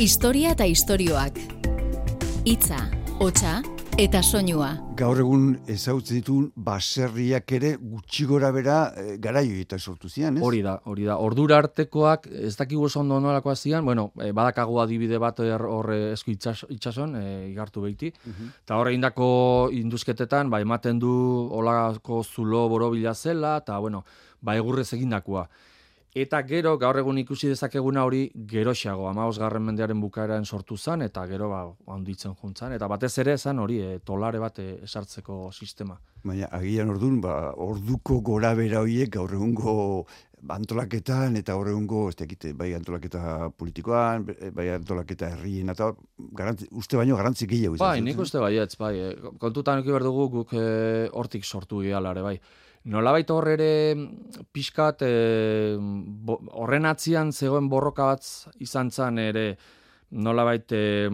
Historia 0.00 0.54
eta 0.56 0.64
istorioak. 0.64 1.36
Itza, 2.48 2.78
hotxa, 3.20 3.58
eta 4.00 4.22
soinua. 4.24 4.70
Gaur 4.96 5.18
egun 5.20 5.42
ezautzen 5.68 6.22
ditun 6.22 6.46
baserriak 6.56 7.52
ere 7.52 7.74
gutxi 7.76 8.24
gora 8.24 8.48
bera 8.54 8.76
e, 8.96 9.18
garaio 9.20 9.58
eta 9.60 9.76
sortu 9.76 10.08
zian, 10.08 10.38
ez? 10.38 10.44
Hori 10.46 10.62
da, 10.64 10.78
hori 10.88 11.04
da. 11.04 11.18
Ordura 11.20 11.58
artekoak 11.60 12.24
ez 12.48 12.54
dakigu 12.56 12.86
oso 12.88 13.02
ondo 13.02 13.18
nolakoa 13.20 13.52
zian, 13.56 13.84
bueno, 13.84 14.06
e, 14.16 14.30
badakagu 14.32 14.80
adibide 14.80 15.20
bat 15.20 15.42
horre 15.44 15.98
esku 16.14 16.32
itxason, 16.32 17.12
e, 17.20 17.24
igartu 17.50 17.84
behiti. 17.84 18.08
Mhm. 18.24 18.48
Eta 18.64 18.80
horre 18.80 18.94
indako 18.96 19.28
induzketetan, 19.76 20.48
ba, 20.48 20.62
ematen 20.64 20.98
du 20.98 21.12
olako 21.60 22.22
zulo 22.24 22.68
borobila 22.72 23.12
zela, 23.14 23.58
eta, 23.60 23.76
bueno, 23.84 24.06
ba, 24.40 24.56
egurrez 24.56 24.88
egindakoa. 24.96 25.44
Eta 26.10 26.40
gero, 26.42 26.72
gaur 26.74 26.96
egun 26.98 27.20
ikusi 27.20 27.46
dezakeguna 27.52 28.02
hori, 28.02 28.24
geroxago, 28.50 29.04
amaos 29.06 29.36
garren 29.38 29.62
mendearen 29.62 30.00
bukaeran 30.02 30.44
sortu 30.44 30.76
zen, 30.76 31.04
eta 31.06 31.22
gero, 31.30 31.48
ba, 31.52 31.60
handitzen 31.94 32.34
juntzan. 32.34 32.72
Eta 32.74 32.88
batez 32.90 33.12
ere 33.22 33.36
zen 33.38 33.60
hori, 33.62 33.78
e, 33.78 33.98
tolare 34.02 34.40
bat 34.42 34.58
e, 34.58 34.80
esartzeko 34.82 35.52
sistema. 35.52 36.00
Baina, 36.24 36.48
agian 36.50 36.90
ordun, 36.90 37.20
ba, 37.22 37.52
orduko 37.54 38.18
gora 38.26 38.50
bera 38.58 38.80
horiek 38.82 39.12
gaur 39.14 39.36
egungo 39.36 39.74
antolaketan, 40.50 41.36
eta 41.38 41.54
gaur 41.54 41.70
egungo, 41.70 42.08
ez 42.10 42.16
tekite, 42.18 42.56
bai 42.58 42.72
antolaketa 42.74 43.52
politikoan, 43.56 44.24
bai 44.56 44.66
antolaketa 44.74 45.28
herrien, 45.36 45.70
eta 45.70 45.92
garantzi, 46.34 46.66
uste 46.72 46.98
baino 46.98 47.20
garantzi 47.20 47.46
gehiago 47.46 47.78
izan. 47.78 47.86
Bai, 47.86 48.00
nik 48.02 48.18
uste 48.18 48.42
baietz, 48.42 48.74
bai. 48.80 48.96
E, 48.98 49.14
kontutan 49.38 49.84
eki 49.84 49.94
berdugu 49.94 50.26
guk 50.40 50.56
e, 50.58 50.66
hortik 51.14 51.46
sortu 51.46 51.84
gehalare, 51.86 52.26
bai. 52.26 52.40
Nolabait 52.88 53.28
hor 53.28 53.44
ere 53.52 53.92
pixkat 54.56 55.02
e, 55.04 55.12
horren 56.56 56.88
atzian 56.88 57.32
zegoen 57.32 57.68
borroka 57.68 58.06
bat 58.08 58.24
izan 58.64 58.90
zen 58.90 59.18
ere 59.20 59.44
nolabait 60.10 60.72
e, 60.72 61.08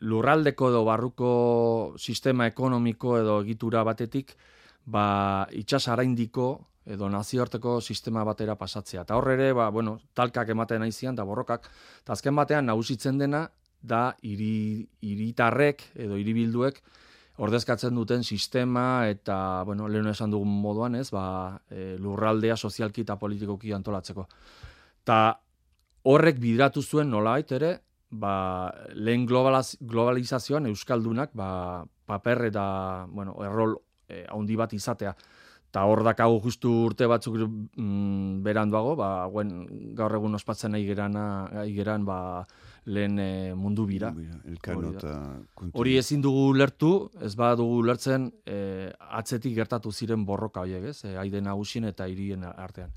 lurraldeko 0.00 0.70
edo 0.70 0.84
barruko 0.86 1.32
sistema 1.98 2.46
ekonomiko 2.46 3.18
edo 3.18 3.40
egitura 3.42 3.82
batetik 3.84 4.36
ba, 4.86 5.46
itxas 5.50 5.88
araindiko 5.88 6.52
edo 6.86 7.10
nazioarteko 7.10 7.80
sistema 7.80 8.24
batera 8.24 8.56
pasatzea. 8.58 9.02
Eta 9.02 9.16
horre 9.18 9.34
ere, 9.36 9.52
ba, 9.52 9.68
bueno, 9.70 9.98
talkak 10.14 10.48
ematen 10.54 10.82
aizian, 10.82 11.14
da 11.14 11.26
borrokak, 11.28 11.68
eta 12.00 12.14
azken 12.16 12.34
batean 12.34 12.66
nagusitzen 12.66 13.18
dena, 13.20 13.44
da 13.82 14.14
iri, 14.28 14.86
iritarrek 15.00 15.84
edo 15.96 16.18
iribilduek 16.20 16.82
ordezkatzen 17.38 17.94
duten 17.94 18.24
sistema 18.24 19.08
eta, 19.08 19.62
bueno, 19.64 19.88
lehen 19.88 20.10
esan 20.10 20.30
dugun 20.30 20.50
moduan, 20.62 20.94
ez, 20.94 21.08
ba, 21.14 21.60
e, 21.70 21.94
lurraldea 21.98 22.56
sozialki 22.56 23.04
eta 23.06 23.16
politikoki 23.16 23.72
antolatzeko. 23.72 24.26
Ta 25.04 25.20
horrek 26.10 26.40
bidratu 26.40 26.82
zuen 26.82 27.10
nolait 27.10 27.52
ere, 27.52 27.76
ba, 28.10 28.72
lehen 28.94 29.26
globaliz 29.26 29.78
globalizazioan 29.80 30.66
euskaldunak, 30.72 31.32
ba, 31.34 31.84
paper 32.06 32.46
eta, 32.50 32.64
bueno, 33.08 33.36
errol 33.46 33.78
e, 34.08 34.24
handi 34.28 34.58
bat 34.58 34.74
izatea. 34.76 35.14
Ta 35.70 35.84
hor 35.86 36.02
dakago 36.02 36.40
justu 36.42 36.72
urte 36.88 37.06
batzuk 37.06 37.36
mm, 37.38 38.40
beranduago, 38.42 38.96
ba, 38.98 39.10
guen, 39.30 39.52
gaur 39.94 40.16
egun 40.18 40.34
ospatzen 40.34 40.74
nahi 40.74 40.86
gerana, 40.88 41.24
geran, 41.70 42.04
ba, 42.08 42.18
lehen 42.90 43.18
e, 43.18 43.54
mundu 43.54 43.86
bira. 43.86 44.10
Hori 45.72 45.96
ezin 46.00 46.22
dugu 46.24 46.50
lertu, 46.56 46.92
ez 47.22 47.34
ba 47.38 47.52
dugu 47.58 47.82
lertzen 47.86 48.30
e, 48.46 48.90
atzetik 49.20 49.54
gertatu 49.56 49.92
ziren 49.92 50.24
borroka 50.26 50.64
horiek, 50.64 50.90
ez? 50.90 51.04
E, 51.04 51.16
aide 51.20 51.42
nagusien 51.44 51.86
eta 51.90 52.08
hirien 52.10 52.46
artean. 52.50 52.90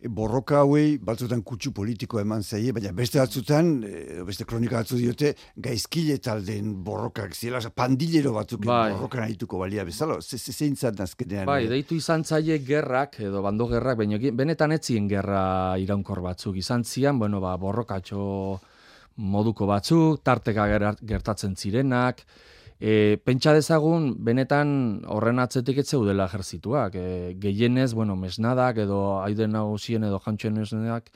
E, 0.00 0.08
borroka 0.08 0.62
hauei 0.62 0.96
batzutan 1.04 1.42
kutsu 1.44 1.74
politiko 1.76 2.20
eman 2.22 2.42
zaie, 2.42 2.72
baina 2.72 2.92
beste 2.96 3.20
batzutan, 3.20 3.68
e, 3.84 4.22
beste 4.24 4.46
kronika 4.48 4.78
batzu 4.78 4.96
diote, 4.96 5.34
gaizkile 5.60 6.16
talden 6.24 6.72
borrokak 6.84 7.36
ziela, 7.36 7.60
pandilero 7.76 8.32
batzuk 8.32 8.64
bai. 8.64 8.94
borrokan 8.94 9.26
ahituko 9.26 9.60
balia 9.60 9.84
bezala, 9.84 10.16
zein 10.22 10.76
zan 10.76 11.04
azkenean. 11.04 11.44
Bai, 11.50 11.66
deitu 11.68 11.98
izan 12.00 12.24
zaie 12.24 12.58
gerrak, 12.64 13.20
edo 13.20 13.42
bando 13.44 13.68
gerrak, 13.68 13.98
baina 14.00 14.18
benetan 14.32 14.72
etzien 14.72 15.08
gerra 15.08 15.76
iraunkor 15.78 16.22
batzuk, 16.24 16.56
izan 16.56 16.84
zian, 16.84 17.18
bueno, 17.18 17.40
ba, 17.44 17.56
borrokatxo 17.60 18.22
moduko 19.20 19.68
batzuk, 19.68 20.22
tarteka 20.24 20.66
gertatzen 21.04 21.56
zirenak, 21.56 22.24
e, 22.80 23.20
pentsa 23.24 23.52
dezagun, 23.54 24.14
benetan 24.24 24.70
horren 25.12 25.38
atzetik 25.38 25.82
ez 25.82 25.88
zeudela 25.90 26.26
ejerzituak. 26.30 26.96
E, 26.96 27.36
gehienez, 27.40 27.92
bueno, 27.94 28.16
mesnadak 28.16 28.80
edo 28.86 29.20
aiden 29.20 29.52
nagusien 29.52 30.04
edo 30.08 30.20
jantxoen 30.24 30.56
mesnadak, 30.56 31.12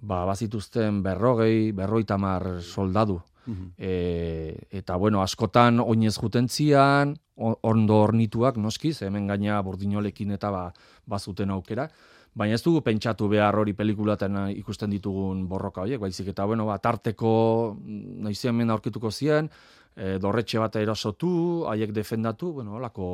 ba, 0.00 0.24
bazituzten 0.26 1.02
berrogei, 1.06 1.70
berroi 1.72 2.04
tamar 2.04 2.58
soldadu. 2.60 3.20
Mhm. 3.46 3.72
E, 3.78 4.66
eta, 4.82 4.96
bueno, 4.96 5.22
askotan 5.22 5.80
oinez 5.80 6.16
juten 6.18 6.48
zian, 6.48 7.16
ondo 7.40 7.96
ornituak, 8.04 8.58
noskiz, 8.60 9.00
hemen 9.06 9.30
gaina 9.30 9.62
burdinolekin 9.64 10.34
eta 10.36 10.50
ba, 10.52 10.64
bazuten 11.10 11.50
aukera. 11.50 11.88
Baina 12.34 12.54
ez 12.54 12.62
dugu 12.62 12.80
pentsatu 12.86 13.26
behar 13.28 13.58
hori 13.58 13.74
pelikulaten 13.74 14.38
ikusten 14.54 14.92
ditugun 14.94 15.42
borroka 15.50 15.82
horiek, 15.82 15.98
baizik 16.00 16.30
eta 16.30 16.46
bueno, 16.46 16.66
ba, 16.68 16.78
tarteko 16.78 17.32
mm, 17.74 18.52
mena 18.54 18.76
aurkituko 18.76 19.10
ziren, 19.10 19.50
e, 19.96 20.18
dorretxe 20.22 20.62
bat 20.62 20.76
erasotu, 20.78 21.66
haiek 21.66 21.92
defendatu, 21.92 22.52
bueno, 22.60 22.76
holako 22.78 23.08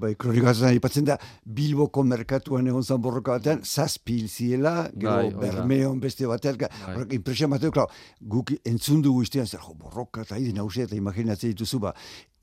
Bai, 0.00 0.14
kronikazan 0.18 0.68
aipatzen 0.72 1.04
da, 1.08 1.16
Bilboko 1.44 2.02
merkatuan 2.02 2.66
egon 2.66 2.82
zan 2.82 3.00
borroka 3.02 3.36
batean, 3.38 3.60
zazpi 3.64 4.18
hil 4.20 4.28
ziela, 4.28 4.90
gero 4.96 5.16
Bai, 5.16 5.30
bermeon 5.40 6.00
beste 6.00 6.26
batean, 6.26 6.58
Bai. 6.58 6.94
horrek 6.94 7.12
impresioa 7.18 7.48
bateu, 7.54 7.70
klar, 7.70 7.88
guk 8.20 8.52
entzun 8.64 9.02
dugu 9.02 9.22
iztean, 9.22 9.46
zer, 9.46 9.60
jo, 9.60 9.74
borroka 9.74 10.22
eta 10.26 10.36
hidi 10.40 10.52
nausia 10.52 10.84
eta 10.88 10.96
imaginatzen 10.96 11.52
dituzu, 11.54 11.78
ba, 11.80 11.94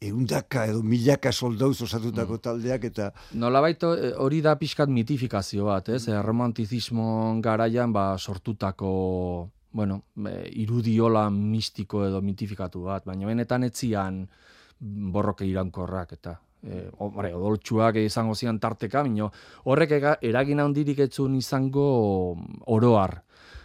eundaka 0.01 0.65
edo 0.65 0.81
milaka 0.81 1.31
soldauz 1.31 1.81
osatutako 1.85 2.33
Mm. 2.33 2.41
taldeak 2.41 2.83
eta 2.89 3.11
Nolabait 3.33 3.83
eh, 3.83 4.13
hori 4.17 4.41
da 4.41 4.55
pixkat 4.57 4.89
mitifikazio 4.89 5.65
bat, 5.65 5.89
ez? 5.89 6.07
Eh, 6.07 6.21
Romantizismo 6.21 7.39
garaian 7.41 7.93
ba, 7.93 8.17
sortutako, 8.17 9.51
bueno, 9.71 10.01
eh, 10.27 10.49
irudiola 10.53 11.29
mistiko 11.29 12.05
edo 12.07 12.21
mitifikatu 12.21 12.81
bat, 12.83 13.05
baina 13.05 13.27
benetan 13.27 13.63
etzian 13.63 14.27
borroke 14.79 15.45
irankorrak 15.45 16.13
eta 16.13 16.39
hombre, 16.97 17.33
odoltsuak 17.33 17.97
izango 18.03 18.35
zian 18.35 18.59
tarteka, 18.59 19.01
baina 19.01 19.29
horrek 19.65 19.97
ega, 19.97 20.15
eragin 20.21 20.59
handirik 20.59 20.99
etzun 21.07 21.35
izango 21.35 22.37
oroar. 22.67 23.21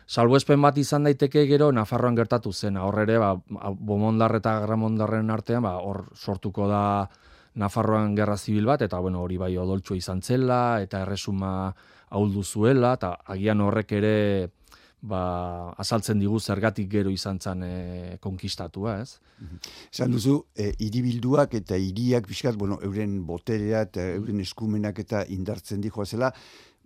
Salbuespen 0.07 0.63
bat 0.63 0.77
izan 0.79 1.03
daiteke 1.09 1.43
gero 1.51 1.73
Nafarroan 1.75 2.15
gertatu 2.15 2.53
zen. 2.53 2.77
Hor 2.79 3.01
ere, 3.03 3.19
ba, 3.19 3.33
Bomondar 3.75 4.37
eta 4.39 4.61
Gramondarren 4.63 5.33
artean, 5.35 5.65
ba, 5.67 5.77
hor 5.83 6.05
sortuko 6.15 6.69
da 6.71 6.83
Nafarroan 7.59 8.15
gerra 8.15 8.37
zibil 8.37 8.69
bat, 8.69 8.85
eta 8.87 9.01
bueno, 9.01 9.25
hori 9.25 9.39
bai 9.41 9.57
odoltsua 9.59 9.97
izan 9.97 10.23
zela, 10.23 10.79
eta 10.85 11.01
erresuma 11.03 11.73
ahuldu 12.11 12.45
zuela, 12.45 12.95
eta 12.95 13.17
agian 13.35 13.61
horrek 13.65 13.97
ere 13.99 14.17
ba, 15.07 15.73
azaltzen 15.79 16.19
digu 16.21 16.41
zergatik 16.41 16.89
gero 16.91 17.11
izan 17.15 17.39
zen 17.41 17.63
e, 17.63 18.19
konkistatua, 18.21 18.99
ez? 19.05 19.19
Esan 19.93 20.15
duzu, 20.15 20.39
e, 20.57 20.73
hiribilduak 20.83 21.55
eta 21.61 21.79
hiriak 21.79 22.27
pixkat, 22.27 22.57
bueno, 22.59 22.79
euren 22.83 23.21
boterea 23.27 23.85
eta 23.87 24.05
euren 24.17 24.41
eskumenak 24.43 24.99
eta 25.05 25.25
indartzen 25.29 25.81
dijoa 25.85 26.07
zela, 26.07 26.33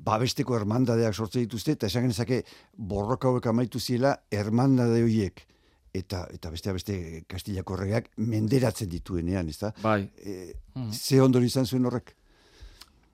babesteko 0.00 0.56
hermandadeak 0.56 1.14
sortzen 1.14 1.44
dituzte, 1.44 1.76
eta 1.76 1.88
esan 1.90 2.08
genezake 2.08 2.42
borroka 2.76 3.28
hauek 3.28 3.46
amaitu 3.46 3.80
ziela 3.80 4.16
hermandade 4.30 5.02
horiek. 5.04 5.46
Eta, 5.92 6.26
eta 6.30 6.52
beste 6.54 6.72
beste 6.72 6.96
Kastilako 7.26 7.74
erregeak 7.74 8.12
menderatzen 8.22 8.88
dituenean, 8.88 9.48
ezta? 9.50 9.72
Bai. 9.82 10.04
E, 10.22 10.54
Mhm. 10.74 10.92
Ze 10.92 11.20
ondori 11.20 11.46
izan 11.50 11.66
zuen 11.66 11.84
horrek? 11.86 12.14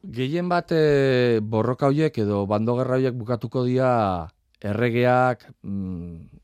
Gehien 0.07 0.49
bat 0.49 0.71
e, 0.73 1.41
borroka 1.43 1.89
hoiek 1.91 2.19
edo 2.23 2.45
bandogerra 2.47 2.99
hoiek 3.01 3.15
bukatuko 3.17 3.65
dira 3.65 4.29
erregeak 4.67 5.47
mm, 5.63 6.37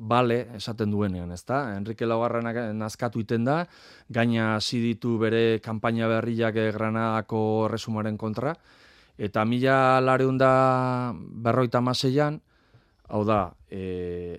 bale 0.00 0.46
esaten 0.56 0.90
duenean, 0.90 1.32
ezta? 1.32 1.76
Enrique 1.76 2.06
Laugarrenak 2.06 2.56
nazkatu 2.76 3.20
iten 3.20 3.44
da, 3.44 3.64
gaina 4.08 4.54
hasi 4.56 4.80
ditu 4.80 5.18
bere 5.20 5.60
kanpaina 5.64 6.08
berriak 6.08 6.56
eh, 6.56 6.70
Granadako 6.72 7.42
erresumaren 7.68 8.16
kontra, 8.20 8.54
eta 9.20 9.44
mila 9.44 10.00
lareunda 10.00 10.52
berroita 11.14 11.82
maseian, 11.84 12.40
hau 13.10 13.24
da, 13.26 13.50
e, 13.68 14.38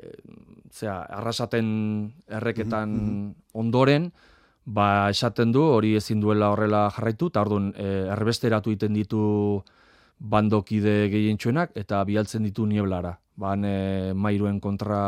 zera, 0.71 1.03
arrasaten 1.19 1.67
erreketan 2.31 2.95
ondoren, 3.53 4.09
ba 4.65 5.09
esaten 5.11 5.51
du 5.51 5.63
hori 5.65 5.95
ezin 5.99 6.21
duela 6.23 6.51
horrela 6.53 6.87
jarraitu, 6.95 7.29
eta 7.29 7.43
orduan 7.43 7.71
e, 7.75 8.07
erbesteratu 8.15 8.71
egiten 8.71 8.95
ditu 8.97 9.21
bandokide 10.21 11.09
gehientsuenak 11.09 11.73
eta 11.77 12.03
bialtzen 12.05 12.45
ditu 12.45 12.65
nieblara. 12.69 13.15
Ban 13.41 13.65
e, 13.65 14.13
mairuen 14.13 14.59
kontra 14.61 15.01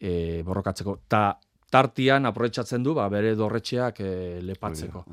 e, 0.00 0.42
borrokatzeko. 0.42 0.98
Ta 1.08 1.38
tartian 1.74 2.26
aprobetxatzen 2.26 2.82
du 2.86 2.94
ba, 2.94 3.08
bere 3.10 3.34
dorretxeak 3.38 4.00
e, 4.00 4.12
lepatzeko. 4.46 5.04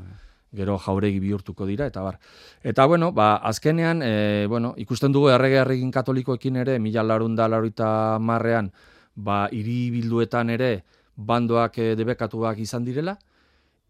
Gero 0.52 0.76
jauregi 0.84 1.22
bihurtuko 1.24 1.66
dira, 1.66 1.88
eta 1.88 2.02
bar. 2.04 2.18
Eta 2.62 2.86
bueno, 2.86 3.12
ba, 3.16 3.36
azkenean, 3.50 4.02
e, 4.04 4.46
bueno, 4.52 4.74
ikusten 4.78 5.14
dugu 5.16 5.32
errege 5.32 5.62
erregin 5.62 5.94
katolikoekin 5.96 6.60
ere, 6.66 6.78
mila 6.80 7.06
larunda 7.08 7.48
laruita 7.48 8.20
marrean, 8.20 8.70
ba, 9.16 9.46
iribilduetan 9.52 10.52
ere, 10.58 10.74
bandoak 11.16 11.80
e, 11.80 11.94
debekatuak 11.96 12.60
izan 12.60 12.86
direla, 12.86 13.16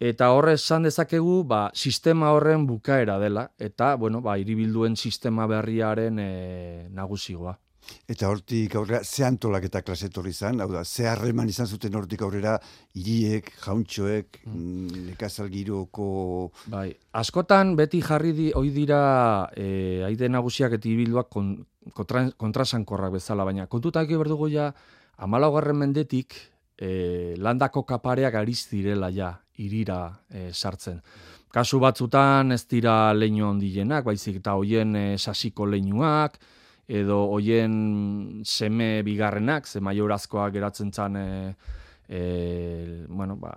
Eta 0.02 0.32
horre 0.34 0.56
esan 0.58 0.88
dezakegu, 0.88 1.44
ba, 1.46 1.68
sistema 1.78 2.32
horren 2.34 2.64
bukaera 2.66 3.20
dela, 3.22 3.44
eta, 3.62 3.94
bueno, 4.02 4.18
ba, 4.26 4.34
iribilduen 4.42 4.96
sistema 4.98 5.46
berriaren 5.46 6.18
e, 6.18 6.32
nagusigoa. 6.90 7.54
Eta 8.10 8.30
hortik 8.32 8.74
aurrera, 8.80 9.04
ze 9.06 9.26
antolak 9.28 9.68
eta 9.68 9.84
klasetorri 9.86 10.32
izan, 10.34 10.62
hau 10.64 10.72
da, 10.72 10.82
ze 10.86 11.06
harreman 11.06 11.50
izan 11.54 11.70
zuten 11.70 11.94
hortik 12.00 12.24
aurrera, 12.26 12.56
hiriek, 12.98 13.52
jauntxoek, 13.62 14.40
mm. 14.48 15.04
nekazal 15.12 15.52
giroko... 15.54 16.08
Bai, 16.74 16.88
askotan 17.22 17.76
beti 17.78 18.02
jarri 18.02 18.34
di, 18.38 18.48
oi 18.58 18.72
dira 18.74 19.04
e, 19.54 20.02
aide 20.08 20.32
nagusiak 20.34 20.80
eta 20.80 20.90
iribilduak 20.90 21.30
kon, 21.30 21.54
kontra, 21.94 22.26
kontrasankorrak 22.42 23.20
bezala, 23.20 23.46
baina 23.46 23.70
kontutak 23.70 24.10
behar 24.10 24.34
dugu 24.34 24.50
ja, 24.50 24.72
amalaugarren 25.22 25.78
mendetik, 25.86 26.40
e, 26.82 27.36
landako 27.38 27.86
kapareak 27.86 28.42
ariz 28.42 28.66
direla 28.74 29.14
ja, 29.14 29.36
irira 29.66 30.02
e, 30.30 30.50
sartzen. 30.54 31.02
Kasu 31.52 31.82
batzutan 31.84 32.56
ez 32.56 32.64
dira 32.72 33.12
leinu 33.14 33.50
handienak, 33.50 34.06
baizik 34.08 34.40
eta 34.40 34.56
hoien 34.60 34.96
e, 34.96 35.06
sasiko 35.18 35.68
leinuak, 35.68 36.40
edo 36.88 37.18
hoien 37.34 38.42
seme 38.48 39.02
bigarrenak, 39.08 39.68
ze 39.68 39.80
maiorazkoak 39.84 40.54
geratzen 40.54 40.92
zan 40.92 41.16
e, 41.16 41.28
e, 42.12 43.06
bueno, 43.08 43.38
ba, 43.40 43.54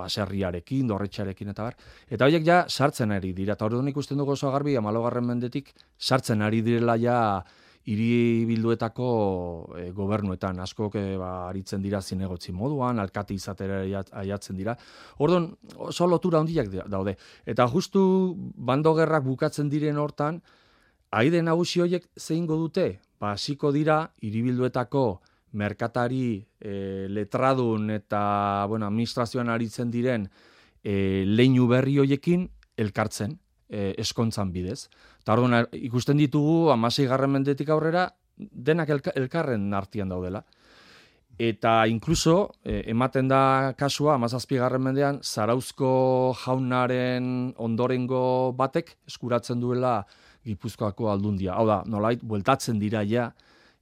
baserriarekin, 0.00 0.88
dorretxarekin 0.88 1.52
eta 1.52 1.68
bar. 1.68 1.76
Eta 2.08 2.28
horiek 2.28 2.44
ja 2.46 2.62
sartzen 2.68 3.12
ari 3.12 3.34
dira. 3.36 3.56
Eta 3.58 3.68
orduan 3.68 3.88
ikusten 3.92 4.18
dugu 4.18 4.32
oso 4.32 4.52
garbi, 4.54 4.76
amalogarren 4.80 5.26
mendetik 5.28 5.74
sartzen 5.98 6.42
ari 6.42 6.62
direla 6.64 6.96
ja 6.96 7.18
hiri 7.88 8.44
bilduetako 8.48 9.08
e, 9.78 9.86
gobernuetan 9.96 10.60
askok 10.60 10.98
e, 11.00 11.04
ba, 11.20 11.30
aritzen 11.48 11.80
dira 11.82 12.00
zinegotzi 12.04 12.52
moduan, 12.52 12.98
alkate 13.00 13.34
izatera 13.34 13.80
aiat- 13.86 14.12
aiatzen 14.12 14.56
dira. 14.58 14.74
Orduan 15.24 15.50
oso 15.88 16.06
lotura 16.06 16.42
handiak 16.42 16.68
di- 16.72 16.84
daude. 16.86 17.16
Eta 17.46 17.66
justu 17.72 18.02
bando 18.36 18.92
gerrak 18.98 19.24
bukatzen 19.24 19.70
diren 19.72 19.96
hortan, 19.96 20.42
aide 21.10 21.40
nagusi 21.42 21.80
horiek 21.80 22.04
zeingo 22.20 22.56
dute? 22.60 22.98
Ba, 23.18 23.32
hasiko 23.32 23.72
dira 23.72 24.02
hiribilduetako 24.20 25.06
merkatari 25.58 26.44
e, 26.60 27.06
letradun 27.08 27.88
eta 27.90 28.66
bueno, 28.68 28.86
administrazioan 28.86 29.48
aritzen 29.48 29.90
diren 29.90 30.28
e, 30.84 31.24
leinu 31.26 31.66
berri 31.70 31.96
hoiekin 31.98 32.50
elkartzen 32.76 33.38
e, 33.68 33.94
eskontzan 33.98 34.52
bidez. 34.52 34.88
Eta 35.28 35.34
orduan 35.36 35.66
ikusten 35.76 36.16
ditugu 36.16 36.70
amasei 36.72 37.04
garren 37.04 37.28
mendetik 37.34 37.68
aurrera 37.68 38.06
denak 38.38 38.88
elka, 38.88 39.12
elkarren 39.12 39.66
artian 39.76 40.08
daudela. 40.08 40.40
Eta 41.36 41.82
inkluso 41.84 42.54
e, 42.64 42.78
ematen 42.88 43.28
da 43.28 43.74
kasua 43.76 44.14
amazazpi 44.14 44.56
garren 44.56 44.86
mendean 44.86 45.18
Zarauzko 45.20 45.90
jaunaren 46.46 47.52
ondorengo 47.60 48.54
batek 48.56 48.94
eskuratzen 49.04 49.60
duela 49.60 49.98
Gipuzkoako 50.48 51.10
aldundia. 51.12 51.58
Hau 51.60 51.66
da, 51.68 51.82
nolait, 51.84 52.24
bueltatzen 52.24 52.80
dira 52.80 53.04
ja, 53.04 53.28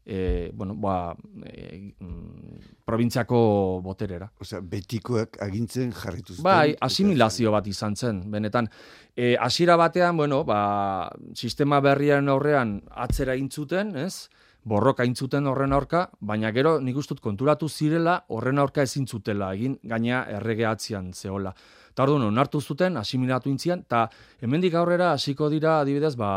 e, 0.06 0.50
bueno, 0.54 0.76
ba, 0.76 1.16
e, 1.44 1.92
mm, 1.98 2.78
probintziako 2.86 3.80
boterera. 3.82 4.30
Osea, 4.40 4.60
betikoak 4.62 5.40
agintzen 5.42 5.90
jarritu 5.90 6.36
zuten. 6.36 6.46
Bai, 6.46 6.76
asimilazio 6.80 7.50
bat 7.50 7.66
izan 7.66 7.96
zen, 7.96 8.22
benetan. 8.30 8.70
E, 9.16 9.34
hasiera 9.34 9.76
batean, 9.76 10.16
bueno, 10.16 10.44
ba, 10.46 11.10
sistema 11.34 11.80
berriaren 11.82 12.30
aurrean 12.30 12.78
atzera 12.94 13.34
intzuten, 13.34 13.96
ez? 13.98 14.28
Borroka 14.66 15.04
intzuten 15.06 15.46
horren 15.46 15.74
aurka, 15.74 16.08
baina 16.18 16.50
gero 16.54 16.78
nik 16.82 16.96
ustut 16.98 17.20
konturatu 17.22 17.68
zirela 17.68 18.16
horren 18.34 18.58
aurka 18.58 18.82
ezin 18.82 19.06
zutela 19.06 19.52
egin, 19.54 19.76
gaina 19.82 20.24
errege 20.38 20.66
atzian 20.66 21.12
zehola. 21.14 21.52
Eta 21.96 22.04
orduan, 22.04 22.26
onartu 22.26 22.60
zuten, 22.60 22.98
asimilatu 23.00 23.48
intzian, 23.48 23.80
eta 23.86 24.02
hemendik 24.44 24.74
aurrera 24.76 25.14
hasiko 25.16 25.46
dira 25.48 25.78
adibidez, 25.80 26.10
ba, 26.20 26.28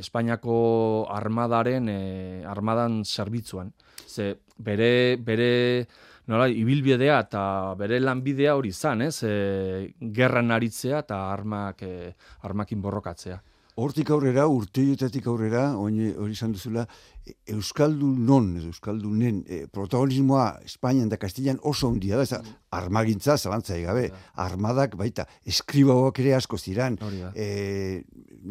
Espainiako 0.00 0.54
armadaren, 1.12 1.90
e, 1.92 1.98
armadan 2.48 3.02
zerbitzuan. 3.04 3.74
Ze 4.08 4.30
bere, 4.56 5.18
bere 5.20 5.50
nola, 6.32 6.48
ibilbidea 6.48 7.18
eta 7.26 7.42
bere 7.76 8.00
lanbidea 8.00 8.56
hori 8.56 8.72
izan, 8.72 9.04
ez? 9.04 9.18
E, 9.20 9.92
gerran 10.16 10.48
aritzea 10.56 11.04
eta 11.04 11.20
armak, 11.28 11.84
e, 11.84 12.14
armakin 12.48 12.80
borrokatzea. 12.80 13.36
Hortik 13.80 14.10
aurrera, 14.12 14.44
urteiotatik 14.50 15.24
aurrera, 15.30 15.70
hori 15.80 16.34
izan 16.34 16.52
duzula, 16.52 16.82
Euskaldunon, 17.48 18.48
Euskaldunen 18.68 19.38
e, 19.46 19.60
protagonismoa 19.72 20.44
Espainian 20.66 21.08
da 21.08 21.16
Kastillan 21.20 21.60
oso 21.70 21.88
handia 21.88 22.18
da, 22.18 22.26
eza, 22.26 22.40
armagintza, 22.76 23.36
zalantzai 23.38 23.78
gabe, 23.86 24.08
armadak 24.44 24.98
baita, 25.00 25.24
eskribaoak 25.48 26.20
ere 26.20 26.34
asko 26.36 26.58
ziran, 26.58 26.98
da. 27.00 27.30
e, 27.32 28.02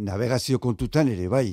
navegazio 0.10 0.62
kontutan 0.63 1.12
ere, 1.13 1.28
bai, 1.30 1.46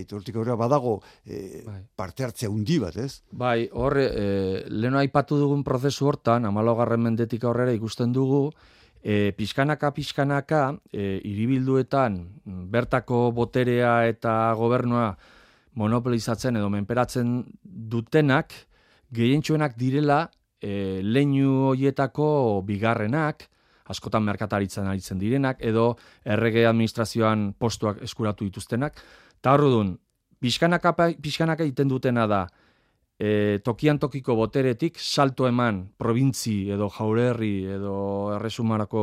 eta 0.00 0.18
hortik 0.18 0.40
aurrera 0.40 0.58
badago 0.58 0.96
e, 1.24 1.62
Bai. 1.66 1.78
parte 1.94 2.26
hartzea 2.26 2.50
hundi 2.50 2.80
bat, 2.82 2.98
ez? 2.98 3.20
Bai, 3.30 3.68
hor, 3.70 3.98
e, 4.00 4.66
leheno 4.70 4.98
aipatu 5.04 5.38
dugun 5.38 5.62
prozesu 5.66 6.10
hortan, 6.10 6.50
amalogarren 6.50 7.02
mendetik 7.06 7.46
aurrera 7.46 7.76
ikusten 7.78 8.14
dugu, 8.16 8.48
e, 9.02 9.32
pixkanaka 9.36 9.92
pixkanaka 9.96 10.76
e, 10.92 11.20
iribilduetan 11.24 12.18
bertako 12.70 13.30
boterea 13.32 14.06
eta 14.08 14.52
gobernua 14.58 15.16
monopolizatzen 15.74 16.56
edo 16.56 16.68
menperatzen 16.70 17.44
dutenak 17.64 18.52
gehientsuenak 19.12 19.76
direla 19.78 20.28
e, 20.60 21.00
leinu 21.02 21.70
hoietako 21.70 22.62
bigarrenak, 22.66 23.46
askotan 23.90 24.22
merkataritzen 24.22 24.86
aritzen 24.86 25.18
direnak, 25.18 25.58
edo 25.60 25.96
errege 26.24 26.66
administrazioan 26.68 27.50
postuak 27.58 28.02
eskuratu 28.06 28.46
dituztenak. 28.46 29.00
Ta 29.42 29.56
horredun, 29.56 29.96
pixkanaka, 30.40 30.94
pixkanaka 31.20 31.66
egiten 31.66 31.90
dutena 31.90 32.26
da, 32.30 32.44
e, 33.20 33.60
tokian 33.64 33.98
tokiko 34.00 34.34
boteretik 34.38 34.98
salto 34.98 35.46
eman 35.48 35.82
provintzi 36.00 36.70
edo 36.72 36.88
jaurerri 36.94 37.54
edo 37.76 37.96
erresumarako 38.36 39.02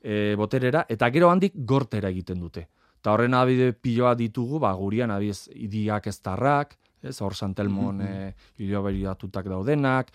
e, 0.00 0.34
boterera, 0.40 0.86
eta 0.88 1.10
gero 1.12 1.28
handik 1.30 1.58
gortera 1.68 2.08
egiten 2.08 2.40
dute. 2.40 2.66
Eta 3.04 3.12
horren 3.12 3.36
abide 3.36 3.74
piloa 3.76 4.14
ditugu, 4.16 4.58
ba, 4.62 4.72
gurian 4.72 5.12
abiz 5.12 5.50
idiak 5.52 6.06
ez 6.08 6.16
tarrak, 6.24 6.78
ez, 7.04 7.18
hor 7.20 7.34
santelmon 7.36 8.00
mm 8.00 9.44
daudenak, 9.44 10.10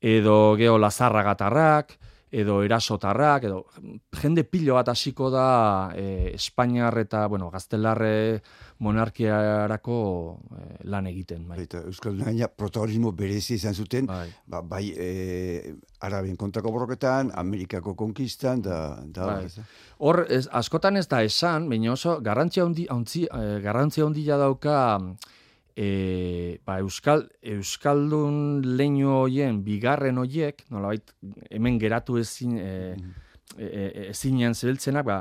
edo 0.00 0.54
geho 0.56 0.76
lazarra 0.78 1.22
gatarrak, 1.22 1.96
edo 2.36 2.58
erasotarrak, 2.64 3.46
edo 3.48 3.62
jende 4.20 4.44
pilo 4.44 4.76
bat 4.76 4.90
hasiko 4.92 5.30
da 5.32 5.46
e, 5.96 6.32
Espainiar 6.36 6.96
eta, 7.00 7.24
bueno, 7.32 7.48
gaztelarre 7.50 8.42
monarkiarako 8.84 9.98
e, 10.36 10.66
lan 10.92 11.08
egiten. 11.08 11.46
Bai. 11.48 11.62
Eta 11.64 11.80
Euskal 11.88 12.18
Gaina 12.20 12.48
protagonismo 12.52 13.14
berezi 13.16 13.56
izan 13.56 13.74
zuten, 13.74 14.10
bai, 14.10 14.28
ba, 14.46 14.60
bai 14.60 14.84
e, 14.92 15.72
Arabien 16.04 16.36
kontako 16.36 16.74
borroketan, 16.74 17.32
Amerikako 17.34 17.96
konkistan, 17.96 18.60
da, 18.66 18.80
da 19.06 19.30
bai. 19.32 19.46
Eh? 19.48 19.66
Hor, 20.04 20.24
askotan 20.60 21.00
ez 21.00 21.06
da 21.08 21.22
esan, 21.24 21.70
baina 21.72 21.94
oso 21.94 22.18
garrantzia 22.20 22.66
hundi, 22.68 22.84
e, 22.86 23.46
garrantzia 23.64 24.04
handia 24.04 24.36
dauka 24.36 24.76
e, 25.76 26.58
ba, 26.64 26.78
Euskal, 26.80 27.26
Euskaldun 27.44 28.64
leinu 28.78 29.12
hoien 29.12 29.60
bigarren 29.64 30.18
hoiek, 30.18 30.64
nolabait 30.72 31.12
hemen 31.50 31.78
geratu 31.78 32.16
ezin, 32.18 32.56
e, 32.58 32.70
e, 33.58 33.66
e, 33.66 34.06
ezinean 34.08 34.56
zebiltzenak, 34.56 35.06
ba, 35.06 35.20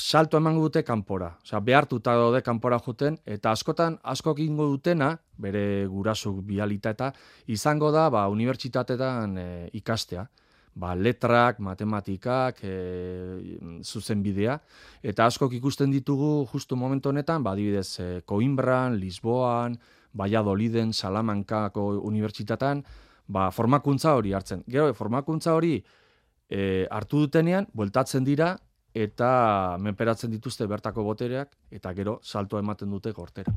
salto 0.00 0.40
eman 0.40 0.56
dute 0.56 0.82
kanpora. 0.84 1.34
Osea, 1.44 1.60
behartuta 1.60 2.16
daude 2.16 2.42
kanpora 2.44 2.80
joten, 2.80 3.18
eta 3.24 3.52
askotan, 3.52 3.98
asko 4.02 4.32
egingo 4.38 4.70
dutena, 4.72 5.12
bere 5.36 5.86
gurasuk 5.92 6.40
bialita 6.48 6.96
eta, 6.96 7.12
izango 7.52 7.92
da, 7.92 8.08
ba, 8.12 8.26
unibertsitatetan 8.32 9.36
e, 9.36 9.50
ikastea 9.80 10.26
ba, 10.74 10.94
letrak, 10.96 11.60
matematikak, 11.60 12.62
e, 12.64 13.58
zuzen 13.84 14.22
bidea, 14.22 14.58
eta 15.02 15.26
askok 15.28 15.52
ikusten 15.58 15.92
ditugu 15.92 16.46
justu 16.52 16.76
momentu 16.76 17.10
honetan, 17.10 17.42
ba, 17.44 17.54
dibidez, 17.54 18.00
e, 18.00 18.08
Coimbran, 18.24 18.96
Lisboan, 18.96 19.78
Valladoliden, 20.14 20.92
Salamankako 20.92 22.00
unibertsitatan, 22.08 22.82
ba, 23.28 23.50
formakuntza 23.50 24.14
hori 24.16 24.32
hartzen. 24.32 24.64
Gero, 24.66 24.92
formakuntza 24.94 25.54
hori 25.54 25.78
e, 26.48 26.86
hartu 26.90 27.26
dutenean, 27.26 27.68
bueltatzen 27.72 28.24
dira, 28.24 28.56
eta 28.92 29.76
menperatzen 29.80 30.30
dituzte 30.32 30.66
bertako 30.68 31.04
botereak, 31.04 31.56
eta 31.72 31.94
gero, 31.96 32.18
salto 32.22 32.58
ematen 32.60 32.90
dute 32.92 33.12
gortera. 33.16 33.52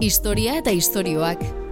Historia 0.00 0.58
eta 0.60 0.72
istorioak 0.76 1.65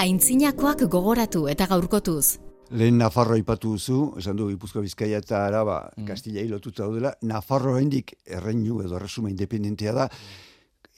aintzinakoak 0.00 0.86
gogoratu 0.88 1.42
eta 1.52 1.66
gaurkotuz. 1.68 2.38
Lehen 2.70 3.00
Nafarro 3.02 3.34
ipatu 3.36 3.74
duzu, 3.74 3.98
esan 4.20 4.38
du 4.38 4.46
Gipuzkoa 4.48 4.84
Bizkaia 4.84 5.18
eta 5.20 5.42
Araba 5.44 5.80
mm. 5.90 6.06
Kastilla 6.08 6.40
hilotuta 6.40 6.86
daudela, 6.86 7.12
Nafarro 7.26 7.74
hendik 7.76 8.14
erreinu 8.24 8.78
edo 8.84 8.96
erresuma 8.96 9.28
independentea 9.28 9.92
da, 9.92 10.06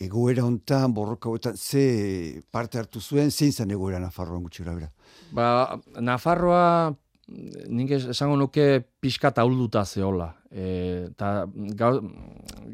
egoera 0.02 0.44
hontan, 0.46 0.94
borroka 0.94 1.32
honetan, 1.32 1.56
ze 1.56 2.42
parte 2.52 2.78
hartu 2.78 3.00
zuen, 3.00 3.32
zein 3.32 3.52
zen 3.52 3.74
egoera 3.74 3.98
Nafarroan 4.02 4.44
gutxura 4.46 4.76
bera? 4.76 4.92
Ba, 5.34 5.48
Nafarroa, 5.98 6.92
nik 7.72 7.96
esango 7.98 8.38
nuke 8.38 8.68
pixka 9.02 9.32
taulduta 9.34 9.82
zehola. 9.86 10.30
E, 10.52 11.08
ta, 11.18 11.48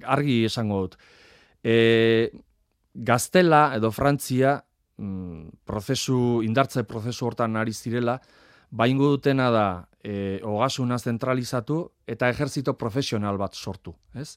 argi 0.05 0.43
esango 0.51 0.85
dut. 0.85 1.01
E, 1.65 2.33
Gaztela 2.99 3.69
edo 3.79 3.93
Frantzia 3.95 4.59
mm, 4.99 5.65
prozesu, 5.65 6.43
indartze 6.45 6.85
prozesu 6.85 7.27
hortan 7.27 7.57
ari 7.57 7.73
zirela, 7.73 8.19
baingo 8.71 9.09
dutena 9.15 9.51
da 9.51 9.67
e, 10.05 10.41
ogasuna 10.45 10.99
zentralizatu 10.99 11.87
eta 12.07 12.29
ejerzito 12.29 12.77
profesional 12.77 13.39
bat 13.39 13.55
sortu, 13.55 13.95
ez? 14.15 14.37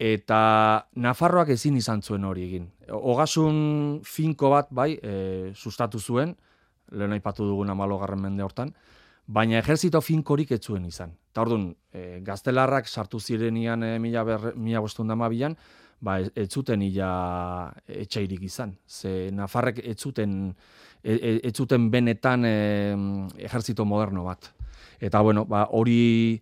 Eta 0.00 0.86
Nafarroak 0.96 1.50
ezin 1.52 1.76
izan 1.76 2.00
zuen 2.00 2.24
hori 2.24 2.46
egin. 2.46 2.70
Ogasun 2.88 4.00
finko 4.06 4.48
bat, 4.54 4.70
bai, 4.70 4.94
e, 4.96 5.52
sustatu 5.54 6.00
zuen, 6.00 6.32
lehen 6.90 7.12
aipatu 7.12 7.44
dugun 7.44 7.70
amalogarren 7.70 8.22
mende 8.22 8.42
hortan, 8.42 8.72
baina 9.26 9.58
ejerzito 9.60 10.00
finkorik 10.00 10.54
ez 10.56 10.62
zuen 10.64 10.86
izan. 10.88 11.12
Eta 11.30 11.44
orduan, 11.44 11.68
e, 11.92 12.22
gaztelarrak 12.26 12.88
sartu 12.88 13.20
zirenian 13.20 13.84
e, 13.84 13.98
mila, 14.02 14.24
mila 14.56 14.80
ba, 16.00 16.18
ez 16.20 16.48
zuten 16.48 16.82
ila 16.82 17.10
etxairik 17.86 18.42
izan. 18.42 18.76
Ze 18.88 19.30
Nafarrek 19.32 19.82
ez 19.84 19.98
zuten, 19.98 20.54
e, 21.02 21.12
e, 21.14 21.34
ez 21.44 21.54
zuten 21.54 21.90
benetan 21.90 22.44
e, 22.44 22.54
ejerzito 23.38 23.84
moderno 23.84 24.24
bat. 24.24 24.52
Eta 25.00 25.20
bueno, 25.20 25.44
ba, 25.44 25.66
hori 25.70 26.40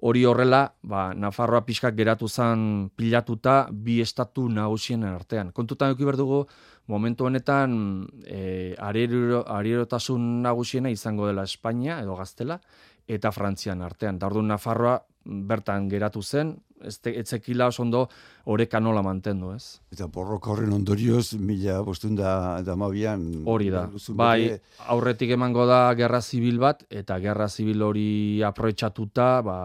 hori 0.00 0.24
horrela, 0.24 0.62
ba, 0.82 1.10
Nafarroa 1.14 1.60
pixkak 1.66 1.94
geratu 1.96 2.28
zen 2.28 2.90
pilatuta 2.96 3.68
bi 3.70 4.00
estatu 4.00 4.48
nagusien 4.48 5.04
artean. 5.04 5.52
Kontutan 5.52 5.92
eduki 5.92 6.16
dugu 6.16 6.46
momentu 6.88 7.26
honetan 7.26 8.06
e, 8.24 8.74
arierotasun 8.78 10.42
nagusiena 10.42 10.90
izango 10.90 11.26
dela 11.26 11.44
Espainia 11.44 12.00
edo 12.00 12.16
Gaztela 12.16 12.60
eta 13.06 13.30
Frantzian 13.30 13.82
artean. 13.82 14.18
Da 14.18 14.26
orduan 14.26 14.48
Nafarroa 14.48 15.02
bertan 15.24 15.88
geratu 15.90 16.22
zen, 16.22 16.54
ez 16.80 16.96
etzekila 17.04 17.66
oso 17.68 17.82
ondo 17.82 18.06
oreka 18.48 18.80
nola 18.80 19.02
mantendu, 19.04 19.52
ez? 19.52 19.80
Eta 19.92 20.06
borroka 20.08 20.50
horren 20.52 20.72
ondorioz, 20.72 21.34
mila 21.36 21.80
bostun 21.84 22.16
da, 22.16 22.62
da 22.64 22.76
mabian... 22.76 23.26
Hori 23.44 23.68
da, 23.70 23.84
bai, 24.16 24.56
aurretik 24.88 25.34
emango 25.36 25.66
da 25.68 25.82
gerra 25.98 26.22
zibil 26.22 26.58
bat, 26.62 26.86
eta 26.88 27.18
gerra 27.20 27.48
zibil 27.48 27.84
hori 27.84 28.08
aproetxatuta, 28.46 29.28
ba, 29.44 29.58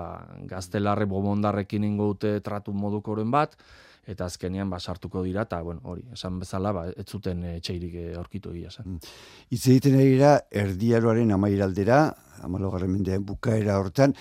gaztelarre 0.49 1.07
bomondarrekin 1.07 1.87
ingo 1.87 2.11
dute 2.13 2.39
tratu 2.43 2.75
modukoren 2.75 3.31
bat, 3.31 3.55
eta 4.05 4.27
azkenean 4.29 4.69
ba 4.69 4.79
sartuko 4.79 5.23
dira 5.25 5.45
eta 5.47 5.61
bueno 5.65 5.81
hori 5.83 6.03
esan 6.13 6.39
bezala 6.39 6.71
ba 6.73 6.85
ez 6.89 7.05
zuten 7.05 7.43
etxeirik 7.55 7.95
eh, 8.01 8.13
aurkitu 8.17 8.53
egia 8.53 8.71
zen. 8.71 8.85
Mm. 8.85 9.13
Hitz 9.49 9.63
egiten 9.73 9.97
dira 9.97 10.35
erdiaroaren 10.51 11.31
amairaldera 11.33 12.01
14. 12.43 12.87
mendean 12.91 13.25
bukaera 13.25 13.79
hortan 13.81 14.13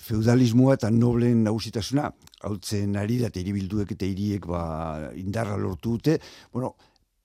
feudalismoa 0.00 0.76
eta 0.76 0.90
noblen 0.90 1.44
nagusitasuna, 1.46 2.10
hautzen 2.46 2.96
ari 3.00 3.18
da, 3.22 3.30
iribilduek 3.32 3.94
eta 3.96 4.06
hiriek 4.06 4.46
ba, 4.46 4.62
indarra 5.16 5.56
lortu 5.56 5.96
dute, 5.96 6.18
bueno, 6.52 6.74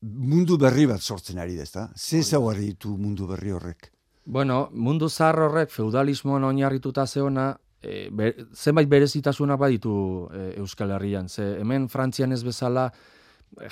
mundu 0.01 0.57
berri 0.57 0.87
bat 0.89 1.01
sortzen 1.01 1.39
ari 1.39 1.57
da, 1.57 1.67
ezta? 1.67 1.89
Ze 1.95 2.23
zaugarri 2.23 2.71
ditu 2.71 2.95
mundu 2.97 3.27
berri 3.27 3.51
horrek? 3.51 3.91
Bueno, 4.25 4.69
mundu 4.71 5.09
zahar 5.09 5.39
horrek 5.47 5.71
feudalismoan 5.73 6.43
oinarrituta 6.47 7.07
zeona, 7.07 7.51
e, 7.81 8.09
zenbait 8.53 8.89
berezitasuna 8.89 9.57
baditu 9.57 10.29
e, 10.31 10.53
Euskal 10.61 10.91
Herrian. 10.91 11.29
Ze 11.29 11.57
hemen 11.59 11.89
Frantzian 11.89 12.31
ez 12.31 12.43
bezala, 12.43 12.91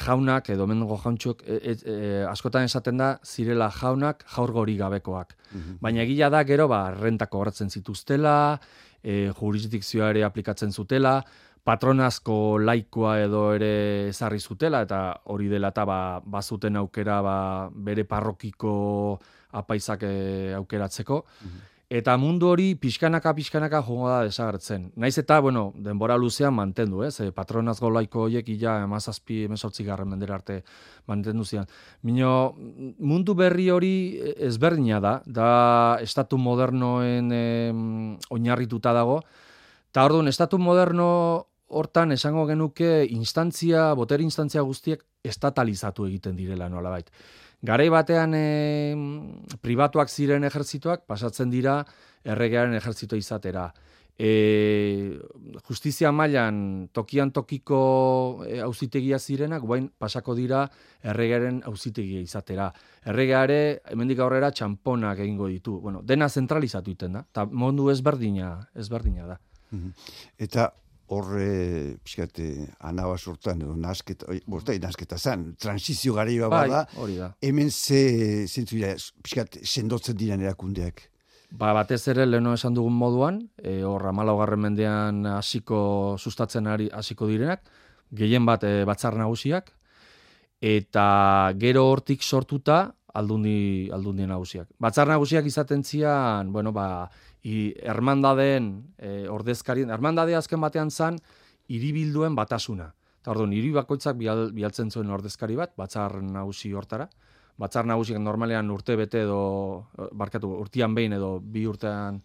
jaunak 0.03 0.49
edo 0.51 0.65
mengo 0.67 0.97
jauntxok 0.99 1.43
e, 1.47 1.57
e, 1.73 1.97
askotan 2.27 2.67
esaten 2.67 2.97
da 2.99 3.13
zirela 3.23 3.69
jaunak 3.71 4.25
jaurgori 4.35 4.75
gabekoak. 4.77 5.35
Mhm. 5.53 5.77
Baina 5.81 6.03
egia 6.03 6.29
da 6.29 6.43
gero 6.43 6.67
ba 6.67 6.89
rentako 6.91 7.39
horretzen 7.39 7.69
zituztela, 7.69 8.59
e, 9.03 9.31
jurisdikzioa 9.39 10.09
ere 10.13 10.23
aplikatzen 10.27 10.71
zutela, 10.71 11.19
patronazko 11.63 12.57
laikoa 12.63 13.17
edo 13.25 13.43
ere 13.53 13.73
ezarri 14.09 14.39
zutela, 14.39 14.81
eta 14.88 15.01
hori 15.33 15.49
dela 15.51 15.73
eta 15.73 15.85
ba, 15.85 15.99
bazuten 16.25 16.79
aukera 16.79 17.21
ba, 17.21 17.35
bere 17.73 18.05
parrokiko 18.09 18.71
apaizak 19.59 20.05
e, 20.07 20.15
aukeratzeko. 20.57 21.25
Mhm. 21.41 21.67
Eta 21.89 22.13
mundu 22.21 22.52
hori 22.54 22.75
pixkanaka 22.78 23.32
pixkanaka 23.34 23.80
joango 23.82 24.12
da 24.12 24.19
desagertzen. 24.28 24.91
Naiz 25.02 25.15
eta, 25.17 25.39
bueno, 25.41 25.71
denbora 25.73 26.19
luzean 26.21 26.54
mantendu, 26.54 27.02
ez? 27.02 27.15
E, 27.25 27.32
patronazgo 27.34 27.89
laiko 27.89 28.28
horiek 28.28 28.52
ila 28.54 28.75
emazazpi, 28.84 29.39
emezortzi 29.47 29.88
garren 29.88 30.12
mendera 30.12 30.36
arte 30.38 30.60
mantendu 31.10 31.47
zian. 31.49 31.65
Mino, 32.06 32.54
mundu 32.99 33.34
berri 33.34 33.71
hori 33.73 33.91
ezberdina 34.38 35.02
da, 35.02 35.15
da 35.25 35.49
estatu 36.06 36.38
modernoen 36.38 37.34
e, 37.34 37.43
oinarrituta 38.38 38.93
dago, 38.93 39.23
eta 39.89 40.06
orduan, 40.06 40.30
estatu 40.30 40.62
moderno 40.62 41.10
hortan 41.69 42.13
esango 42.13 42.45
genuke 42.45 43.08
instantzia, 43.10 43.95
boter 43.97 44.21
instantzia 44.21 44.62
guztiek 44.62 45.02
estatalizatu 45.25 46.06
egiten 46.06 46.38
direla 46.38 46.69
nolabait. 46.69 47.10
Garai 47.62 47.89
batean 47.91 48.34
e, 48.38 48.95
pribatuak 49.60 50.10
ziren 50.10 50.48
ejertzituak 50.48 51.04
pasatzen 51.10 51.50
dira 51.52 51.82
erregearen 52.24 52.76
ejertzito 52.80 53.19
izatera. 53.19 53.67
E, 54.19 55.15
justizia 55.67 56.12
mailan 56.12 56.89
tokian 56.95 57.32
tokiko 57.36 58.43
e, 58.48 58.60
auzitegia 58.63 59.19
zirenak, 59.19 59.63
guain 59.63 59.89
pasako 59.91 60.36
dira 60.36 60.65
erregearen 61.04 61.62
auzitegia 61.67 62.24
izatera. 62.24 62.69
Erregeare, 63.08 63.80
hemendik 63.91 64.19
aurrera, 64.24 64.52
txamponak 64.52 65.19
egingo 65.24 65.48
ditu. 65.52 65.80
Bueno, 65.84 66.04
dena 66.04 66.28
zentralizatu 66.30 66.91
iten 66.95 67.15
da, 67.15 67.24
eta 67.28 67.45
mundu 67.48 67.89
ezberdina, 67.91 68.58
ezberdina 68.76 69.28
da. 69.34 69.39
Mhm. 69.72 69.95
Eta 70.48 70.72
horre, 71.10 71.98
pixkate, 72.06 72.48
anaba 72.86 73.17
sortan, 73.17 73.63
edo 73.65 73.76
nasketa, 73.76 74.30
bortai, 74.50 74.78
nasketa 74.82 75.17
zan, 75.17 75.56
transizio 75.60 76.13
gara 76.13 76.30
bai, 76.30 76.50
bada, 76.69 76.84
hori 77.02 77.17
da. 77.17 77.32
hemen 77.41 77.72
ze, 77.72 78.45
zentzu 78.48 78.78
dira, 78.78 78.93
pixkat, 79.26 79.58
sendotzen 79.63 80.17
diren 80.17 80.45
erakundeak. 80.45 81.08
Ba, 81.50 81.74
batez 81.74 82.04
ere, 82.13 82.28
leheno 82.30 82.54
esan 82.54 82.78
dugun 82.78 82.93
moduan, 82.93 83.41
e, 83.58 83.82
hor, 83.82 84.06
garren 84.13 84.62
mendean 84.62 85.26
hasiko 85.26 86.15
sustatzen 86.19 86.67
ari 86.67 86.89
hasiko 86.93 87.26
direnak, 87.28 87.65
gehien 88.12 88.45
bat 88.45 88.63
e, 88.63 88.86
batzar 88.86 89.17
nagusiak, 89.17 89.74
eta 90.62 91.54
gero 91.58 91.88
hortik 91.89 92.22
sortuta, 92.22 92.93
aldundi, 93.13 93.89
aldundi 93.91 94.28
nagusiak. 94.30 94.67
Batzar 94.78 95.08
nagusiak 95.10 95.45
izaten 95.45 95.84
zian, 95.84 96.54
bueno, 96.54 96.72
ba, 96.72 97.10
i, 97.43 97.73
ermandadeen 97.82 98.71
e, 98.97 99.28
ordezkarien, 99.32 99.91
ermandadea 99.93 100.41
azken 100.41 100.62
batean 100.62 100.91
zan, 100.91 101.19
iribilduen 101.69 102.36
batasuna. 102.36 102.89
Eta 103.19 103.34
orduan, 103.34 103.54
hiri 103.54 103.71
bakoitzak 103.75 104.17
bial, 104.19 104.49
bialtzen 104.56 104.91
zuen 104.91 105.10
ordezkari 105.12 105.58
bat, 105.60 105.75
batzar 105.78 106.19
nagusi 106.23 106.71
hortara. 106.73 107.10
Batzar 107.60 107.88
nagusiak 107.88 108.21
normalean 108.23 108.69
urte 108.71 108.95
bete 108.95 109.25
edo, 109.25 109.39
barkatu, 110.15 110.54
urtean 110.63 110.95
behin 110.95 111.17
edo 111.17 111.39
bi 111.43 111.65
urtean 111.67 112.21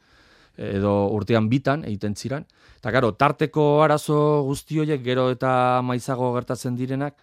edo 0.55 0.93
urtean 1.11 1.49
bitan 1.51 1.83
egiten 1.85 2.15
ziren. 2.15 2.45
Eta 2.79 2.93
gero, 2.95 3.11
tarteko 3.19 3.83
arazo 3.83 4.17
guzti 4.47 4.79
horiek 4.79 5.03
gero 5.03 5.29
eta 5.35 5.83
maizago 5.83 6.31
gertatzen 6.37 6.77
direnak, 6.79 7.17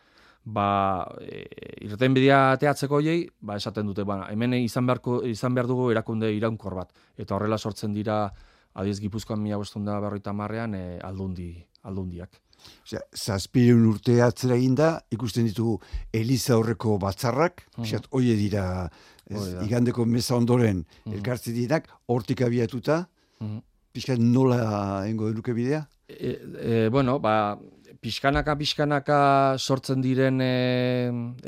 ba, 0.44 1.08
e, 1.22 1.46
irten 1.86 2.16
teatzeko 2.16 2.96
hoiei, 2.96 3.28
ba, 3.40 3.58
esaten 3.58 3.86
dute, 3.86 4.04
ba, 4.04 4.28
hemen 4.32 4.54
izan, 4.54 4.86
beharko, 4.86 5.22
izan 5.24 5.54
behar 5.54 5.68
dugu 5.68 5.92
erakunde 5.92 6.32
iraunkor 6.34 6.76
bat. 6.76 6.94
Eta 7.18 7.36
horrela 7.36 7.58
sortzen 7.58 7.94
dira, 7.94 8.32
adiez 8.74 9.00
Gipuzkoan 9.00 9.42
mila 9.42 9.58
bostunda 9.58 10.00
berroita 10.00 10.34
marrean, 10.34 10.76
e, 10.76 11.00
aldundi, 11.04 11.54
aldundiak. 11.84 12.42
Osea, 12.86 13.02
zazpireun 13.16 13.86
urte 13.90 14.20
atzera 14.22 14.56
da, 14.78 14.92
ikusten 15.12 15.46
ditugu 15.46 15.80
Eliza 16.14 16.58
horreko 16.58 16.98
batzarrak, 17.00 17.66
uh 17.78 17.84
-huh. 17.84 18.02
oie 18.12 18.36
dira, 18.36 18.90
ez, 19.26 19.54
igandeko 19.66 20.06
meza 20.06 20.36
ondoren 20.36 20.78
uh 20.78 20.86
-huh. 20.86 21.16
elkartzi 21.16 21.54
dirak, 21.54 21.90
hortik 22.06 22.42
abiatuta, 22.42 23.10
uh 23.40 23.48
-huh. 23.48 24.20
nola 24.20 25.08
engo 25.08 25.28
denuke 25.30 25.54
bidea? 25.54 25.88
E, 26.08 26.40
e, 26.60 26.90
bueno, 26.90 27.20
ba, 27.20 27.58
pixkanaka 28.02 28.56
pixkanaka 28.58 29.22
sortzen 29.58 30.02
diren 30.02 30.42
e, 30.42 30.52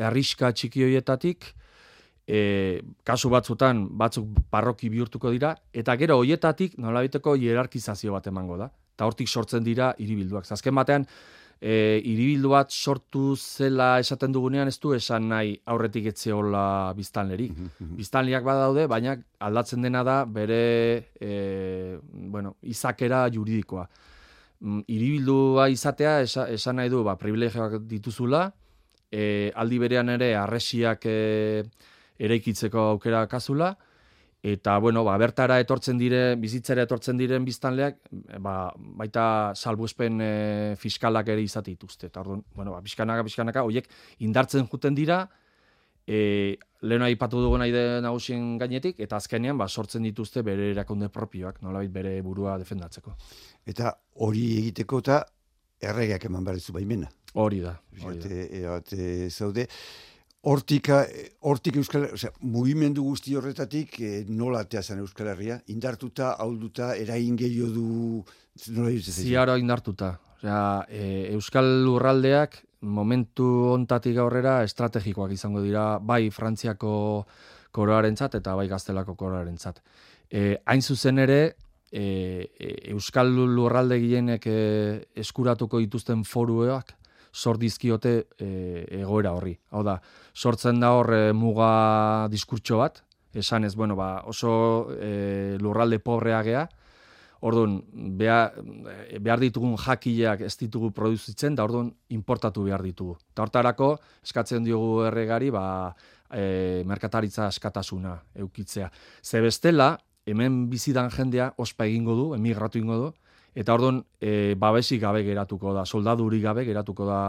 arriska 0.06 0.52
txiki 0.54 0.86
hoietatik 0.86 1.50
e, 2.28 2.82
kasu 3.04 3.32
batzutan 3.34 3.88
batzuk 3.98 4.30
parroki 4.54 4.90
bihurtuko 4.94 5.34
dira 5.34 5.56
eta 5.74 5.96
gero 5.98 6.20
hoietatik 6.22 6.78
nolabiteko 6.78 7.36
hierarkizazio 7.42 8.14
bat 8.14 8.30
emango 8.30 8.58
da 8.62 8.70
eta 8.94 9.10
hortik 9.10 9.28
sortzen 9.28 9.66
dira 9.66 9.94
hiribilduak 9.98 10.52
azken 10.54 10.78
batean 10.78 11.08
e, 11.64 12.02
hiribildu 12.04 12.52
bat 12.54 12.72
sortu 12.72 13.34
zela 13.40 13.98
esaten 14.04 14.34
dugunean 14.36 14.70
ez 14.70 14.78
du 14.84 14.94
esan 14.94 15.30
nahi 15.32 15.56
aurretik 15.66 16.10
etzeola 16.12 16.66
biztanlerik. 16.98 17.54
Biztanliak 17.98 18.44
badaude, 18.44 18.88
baina 18.92 19.16
aldatzen 19.40 19.86
dena 19.86 20.04
da 20.04 20.24
bere 20.26 20.64
e, 21.20 21.98
bueno, 22.12 22.58
izakera 22.62 23.26
juridikoa. 23.34 23.88
Mm, 24.64 24.86
iribildua 24.88 25.68
izatea 25.68 26.22
esan 26.24 26.78
nahi 26.80 26.92
du 26.92 27.02
ba, 27.04 27.18
privilegioak 27.20 27.82
dituzula, 27.84 28.46
e, 29.12 29.52
aldi 29.60 29.80
berean 29.82 30.14
ere 30.14 30.30
arresiak 30.40 31.04
e, 31.04 31.18
eraikitzeko 32.24 32.86
aukera 32.94 33.26
kazula, 33.28 33.74
eta 34.44 34.78
bueno, 34.80 35.04
ba, 35.04 35.18
bertara 35.20 35.60
etortzen 35.60 36.00
dire, 36.00 36.38
bizitzera 36.40 36.88
etortzen 36.88 37.20
diren 37.20 37.44
biztanleak, 37.44 38.00
ba, 38.40 38.56
baita 39.04 39.26
salbuespen 39.56 40.24
e, 40.24 40.32
fiskalak 40.80 41.34
ere 41.36 41.44
izate 41.44 41.72
dituzte. 41.72 42.08
Eta 42.08 42.24
orduan, 42.24 42.46
bueno, 42.56 42.78
ba, 42.78 42.80
bizkanaka, 42.84 43.28
bizkanaka, 43.28 43.66
horiek 43.68 43.92
indartzen 44.24 44.68
juten 44.72 44.96
dira, 44.96 45.26
e, 46.08 46.58
lehena 46.82 47.06
aipatu 47.06 47.42
dugu 47.42 47.58
nahi 47.58 47.72
nagusien 48.04 48.58
gainetik, 48.58 49.00
eta 49.00 49.18
azkenean 49.18 49.58
ba, 49.58 49.68
sortzen 49.68 50.04
dituzte 50.04 50.44
bere 50.44 50.72
erakunde 50.72 51.10
propioak, 51.10 51.62
nolabait 51.62 51.92
bere 51.92 52.22
burua 52.22 52.58
defendatzeko 52.58 53.16
eta 53.66 53.94
hori 54.24 54.46
egiteko 54.60 55.00
eta 55.04 55.20
erregeak 55.84 56.26
eman 56.30 56.46
behar 56.48 56.60
baimena. 56.76 57.10
Hori 57.34 57.60
da. 57.64 57.74
Hori 58.04 58.20
da. 58.22 58.80
E, 58.94 59.30
zaude, 59.30 59.66
hortika, 60.48 61.02
hortik 61.42 61.80
Euskal 61.82 62.08
Herria, 62.08 62.32
mugimendu 62.40 63.04
guzti 63.04 63.36
horretatik 63.36 64.00
e, 64.00 64.12
nola 64.30 64.64
atea 64.64 64.98
Euskal 65.00 65.32
Herria, 65.34 65.60
indartuta, 65.68 66.34
haulduta, 66.40 66.94
erain 66.96 67.36
gehiago 67.36 67.72
du, 67.74 68.24
nola 68.70 68.94
Ziara 69.00 69.58
indartuta. 69.58 70.18
Osea, 70.38 70.86
e, 70.90 71.34
Euskal 71.34 71.70
Lurraldeak 71.86 72.62
momentu 72.84 73.46
ontatik 73.74 74.18
aurrera 74.20 74.62
estrategikoak 74.68 75.34
izango 75.34 75.64
dira, 75.64 75.98
bai 76.00 76.30
Frantziako 76.32 76.94
koroarentzat 77.74 78.36
eta 78.40 78.56
bai 78.56 78.68
Gaztelako 78.70 79.16
koroarentzat. 79.20 79.80
E, 80.30 80.58
hain 80.66 80.82
zuzen 80.82 81.20
ere, 81.24 81.56
e, 81.92 82.04
e, 82.60 82.74
Euskal 82.94 83.32
Lurralde 83.34 84.00
gienek 84.02 84.48
e, 84.48 84.60
eskuratuko 85.24 85.80
dituzten 85.80 86.24
foruak 86.28 86.94
sordizkiote 87.34 88.14
e, 88.38 88.50
egoera 89.02 89.34
horri. 89.34 89.56
Hau 89.72 89.82
da, 89.86 89.98
sortzen 90.34 90.80
da 90.84 90.94
hor 90.94 91.10
e, 91.14 91.24
muga 91.34 92.28
diskurtso 92.30 92.78
bat, 92.84 93.02
esan 93.34 93.66
ez, 93.66 93.74
bueno, 93.76 93.98
ba, 93.98 94.22
oso 94.30 94.54
e, 94.94 95.58
lurralde 95.62 96.00
pobrea 96.00 96.44
gea, 96.46 96.68
Orduan, 97.44 97.82
behar, 98.20 98.54
behar 99.20 99.42
ditugun 99.42 99.76
jakileak 99.76 100.46
ez 100.48 100.54
ditugu 100.56 100.94
produzitzen, 100.96 101.58
da 101.58 101.66
orduan 101.68 101.90
importatu 102.16 102.64
behar 102.64 102.84
ditugu. 102.86 103.18
Eta 103.34 103.44
hortarako, 103.44 103.90
eskatzen 104.24 104.64
diogu 104.64 105.02
erregari, 105.10 105.50
ba, 105.52 105.66
e, 106.32 106.84
merkataritza 106.88 107.50
eskatasuna 107.52 108.16
eukitzea. 108.46 108.88
Ze 109.22 109.44
bestela, 109.44 109.98
hemen 110.26 110.70
bizidan 110.72 111.12
jendea 111.12 111.52
ospa 111.60 111.86
egingo 111.90 112.16
du, 112.16 112.32
emigratu 112.38 112.80
egingo 112.80 113.00
du, 113.02 113.12
eta 113.60 113.76
orduan 113.76 114.02
e, 114.22 114.56
babesik 114.56 115.02
gabe 115.04 115.26
geratuko 115.28 115.76
da, 115.76 115.84
soldaduri 115.86 116.40
gabe 116.42 116.64
geratuko 116.66 117.06
da 117.12 117.22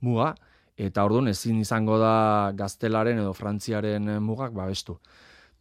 muga, 0.00 0.34
eta 0.76 1.04
orduan 1.08 1.32
ezin 1.32 1.64
izango 1.64 1.96
da 2.00 2.52
gaztelaren 2.56 3.24
edo 3.24 3.32
frantziaren 3.36 4.18
mugak 4.20 4.52
babestu. 4.52 4.98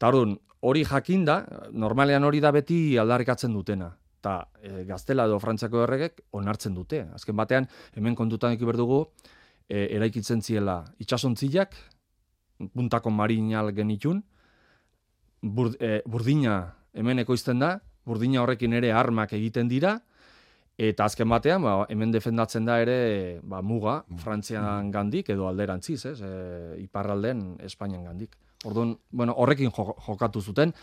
Eta 0.01 0.09
orduan, 0.09 0.31
hori 0.65 0.81
jakinda, 0.81 1.35
normalean 1.77 2.23
hori 2.25 2.39
da 2.41 2.49
beti 2.49 2.97
aldarrikatzen 2.97 3.53
dutena. 3.53 3.91
Eta 4.17 4.31
e, 4.57 4.81
gaztela 4.89 5.27
edo 5.29 5.37
frantziako 5.37 5.83
erregek 5.83 6.23
onartzen 6.39 6.73
dute. 6.73 7.03
Azken 7.13 7.37
batean, 7.37 7.67
hemen 7.93 8.17
kontutan 8.17 8.57
eki 8.57 8.65
berdugu, 8.65 9.03
e, 9.69 9.83
eraikitzen 9.99 10.41
ziela 10.41 10.79
itxasontziak, 11.05 11.77
puntako 12.73 13.13
marinal 13.13 13.69
genitun, 13.77 14.23
e, 15.77 15.93
burdina 16.09 16.57
hemen 16.97 17.21
ekoizten 17.21 17.61
da, 17.61 17.75
burdina 18.01 18.41
horrekin 18.41 18.73
ere 18.81 18.89
armak 18.97 19.37
egiten 19.37 19.69
dira, 19.69 19.99
eta 20.81 21.05
azken 21.05 21.29
batean, 21.29 21.61
ba, 21.61 21.79
hemen 21.93 22.09
defendatzen 22.09 22.65
da 22.65 22.81
ere 22.81 23.01
ba, 23.45 23.61
muga, 23.61 23.99
Frantzian 24.25 24.89
gandik, 24.89 25.29
edo 25.29 25.45
alderantziz, 25.45 26.07
ez, 26.09 26.21
e, 26.25 26.37
iparralden 26.89 27.51
Espainian 27.69 28.09
gandik. 28.09 28.40
Orduan, 28.65 28.95
bueno, 29.09 29.33
horrekin 29.41 29.71
jokatu 29.73 30.41
zuten, 30.41 30.73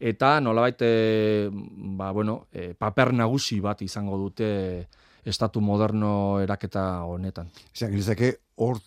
eta 0.00 0.40
nolabait, 0.40 0.80
e, 0.82 1.48
ba, 1.98 2.10
bueno, 2.12 2.48
e, 2.50 2.72
paper 2.74 3.12
nagusi 3.14 3.60
bat 3.62 3.82
izango 3.82 4.18
dute 4.18 4.48
estatu 5.24 5.60
moderno 5.62 6.40
eraketa 6.42 7.04
honetan. 7.06 7.50
Esan, 7.74 7.94
hor, 8.56 8.80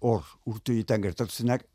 hor, 0.00 0.22
urte 0.46 0.78
gertatu 0.86 1.32
zenak, 1.32 1.66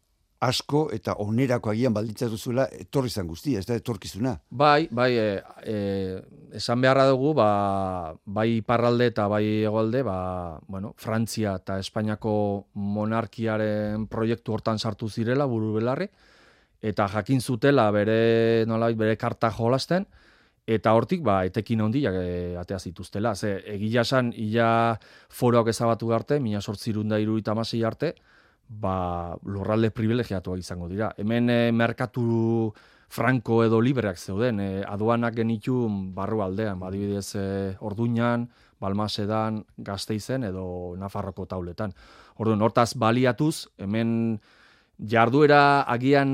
asko 0.41 0.87
eta 0.93 1.13
onerako 1.21 1.69
agian 1.69 1.93
baldintzatu 1.93 2.37
zuela 2.37 2.65
etorri 2.73 3.11
zan 3.13 3.27
guztia, 3.29 3.59
ez 3.61 3.67
da 3.69 3.75
etorkizuna. 3.77 4.33
Bai, 4.49 4.87
bai, 4.89 5.11
e, 5.21 5.27
e, 5.69 5.75
esan 6.57 6.81
beharra 6.81 7.05
dugu, 7.11 7.35
ba, 7.37 8.15
bai 8.25 8.63
parralde 8.65 9.11
eta 9.11 9.27
bai 9.29 9.43
egoalde, 9.61 10.01
ba, 10.07 10.17
bueno, 10.67 10.95
Frantzia 10.97 11.53
eta 11.61 11.77
Espainiako 11.83 12.33
monarkiaren 12.73 14.07
proiektu 14.09 14.57
hortan 14.57 14.81
sartu 14.81 15.09
zirela, 15.09 15.45
buru 15.45 15.75
belarri, 15.77 16.09
eta 16.81 17.05
jakin 17.13 17.41
zutela 17.41 17.85
bere, 17.93 18.65
nolabait, 18.65 18.97
bere 18.97 19.21
karta 19.21 19.53
jolasten, 19.53 20.09
eta 20.65 20.93
hortik 20.97 21.21
ba 21.25 21.41
etekin 21.45 21.81
handiak 21.85 22.17
e, 22.17 22.57
atea 22.57 22.79
zituztela. 22.79 23.35
Ze 23.35 23.59
egia 23.75 24.03
san 24.03 24.33
ila 24.33 24.97
foroak 25.29 25.69
ezabatu 25.69 26.11
arte, 26.17 26.39
1876 26.39 27.85
arte, 27.85 28.15
ba 28.71 29.35
lurralde 29.43 29.91
privilegiatuak 29.91 30.61
izango 30.61 30.87
dira. 30.87 31.11
Hemen 31.19 31.49
e, 31.51 31.59
merkatu 31.75 32.71
franko 33.11 33.59
edo 33.65 33.81
libreak 33.83 34.17
zeuden, 34.17 34.61
e, 34.63 34.69
aduanak 34.87 35.35
genitu 35.35 35.83
barru 36.15 36.41
aldean, 36.45 36.79
ba, 36.79 36.87
adibidez 36.87 37.35
e, 37.35 37.45
Orduñan, 37.83 38.47
Balmasedan, 38.81 39.61
Gasteizen 39.77 40.47
edo 40.47 40.95
Nafarroko 40.97 41.45
tauletan. 41.45 41.93
Orduan, 42.39 42.63
hortaz 42.63 42.93
baliatuz, 42.95 43.67
hemen 43.77 44.39
jarduera 45.01 45.81
agian 45.89 46.31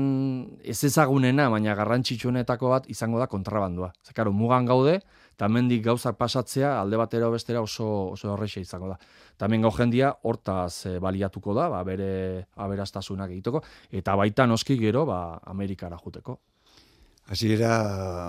ez 0.62 0.78
ezagunena, 0.84 1.48
baina 1.50 1.74
garrantzitsuenetako 1.74 2.70
bat 2.70 2.88
izango 2.92 3.18
da 3.18 3.26
kontrabandua. 3.26 3.90
Zekaro, 4.06 4.32
mugan 4.32 4.68
gaude, 4.68 5.00
eta 5.38 5.46
mendik 5.46 5.84
gauzak 5.84 6.16
pasatzea 6.18 6.72
alde 6.80 6.98
batera 6.98 7.28
bestera 7.30 7.60
oso, 7.62 7.86
oso 8.16 8.32
horreixa 8.32 8.58
izango 8.58 8.88
da. 8.90 8.96
Tamen 9.38 9.62
gau 9.62 9.70
jendia 9.70 10.10
hortaz 10.26 10.88
e, 10.90 10.96
baliatuko 10.98 11.54
da, 11.54 11.68
ba, 11.70 11.84
bere 11.86 12.48
aberastasunak 12.58 13.30
egiteko, 13.30 13.62
eta 13.94 14.16
baita 14.18 14.48
noski 14.50 14.74
gero 14.82 15.06
ba, 15.06 15.38
Amerikara 15.46 16.00
juteko. 16.02 16.40
Hasi 17.30 17.52
era, 17.54 17.70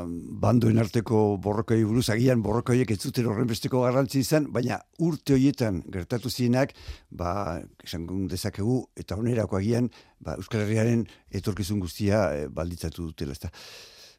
bandoen 0.06 0.78
arteko 0.78 1.40
borrokoi 1.42 1.82
buruz, 1.88 2.10
agian 2.14 2.44
borrokoiek 2.46 2.92
ez 2.94 3.00
zuten 3.00 3.26
horren 3.32 3.50
besteko 3.50 3.82
garrantzi 3.88 4.22
izan, 4.22 4.50
baina 4.54 4.78
urte 5.02 5.34
horietan 5.34 5.82
gertatu 5.90 6.30
zienak, 6.30 6.76
ba, 7.10 7.58
esan 7.88 8.06
dezakegu, 8.30 8.84
eta 9.00 9.18
onerako 9.18 9.58
agian, 9.58 9.90
ba, 10.20 10.38
Euskal 10.38 10.68
Herriaren 10.68 11.08
etorkizun 11.32 11.80
guztia 11.82 12.28
e, 12.36 12.50
balditzatu 12.54 13.08
dutela. 13.08 13.34
Ezta. 13.34 13.50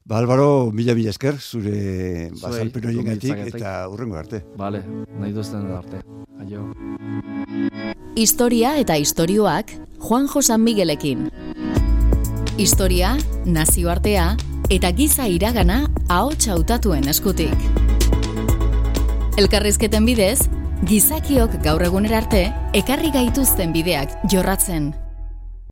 Ba, 0.05 0.19
Albaro, 0.19 0.71
mila 0.73 0.95
mila 0.97 1.11
esker, 1.13 1.37
zure 1.39 2.31
bazalpen 2.41 2.87
horien 2.89 3.11
eta 3.47 3.75
urrengo 3.89 4.17
arte. 4.17 4.43
Bale, 4.57 4.83
nahi 5.21 5.33
duzten 5.33 5.69
arte. 5.77 6.01
Aio. 6.41 6.65
Historia 8.17 8.77
eta 8.81 8.97
istorioak 8.97 9.75
Juan 10.01 10.27
Josan 10.29 10.65
Miguelekin. 10.65 11.29
Historia, 12.57 13.17
nazioartea, 13.45 14.37
eta 14.71 14.91
giza 14.97 15.29
iragana 15.29 15.85
ahots 16.09 16.49
hautatuen 16.49 17.09
eskutik. 17.13 17.69
Elkarrizketen 19.41 20.09
bidez, 20.09 20.49
gizakiok 20.89 21.61
gaur 21.65 21.85
egunera 21.85 22.19
arte 22.25 22.49
ekarri 22.75 23.13
gaituzten 23.15 23.73
bideak 23.77 24.17
jorratzen. 24.33 24.91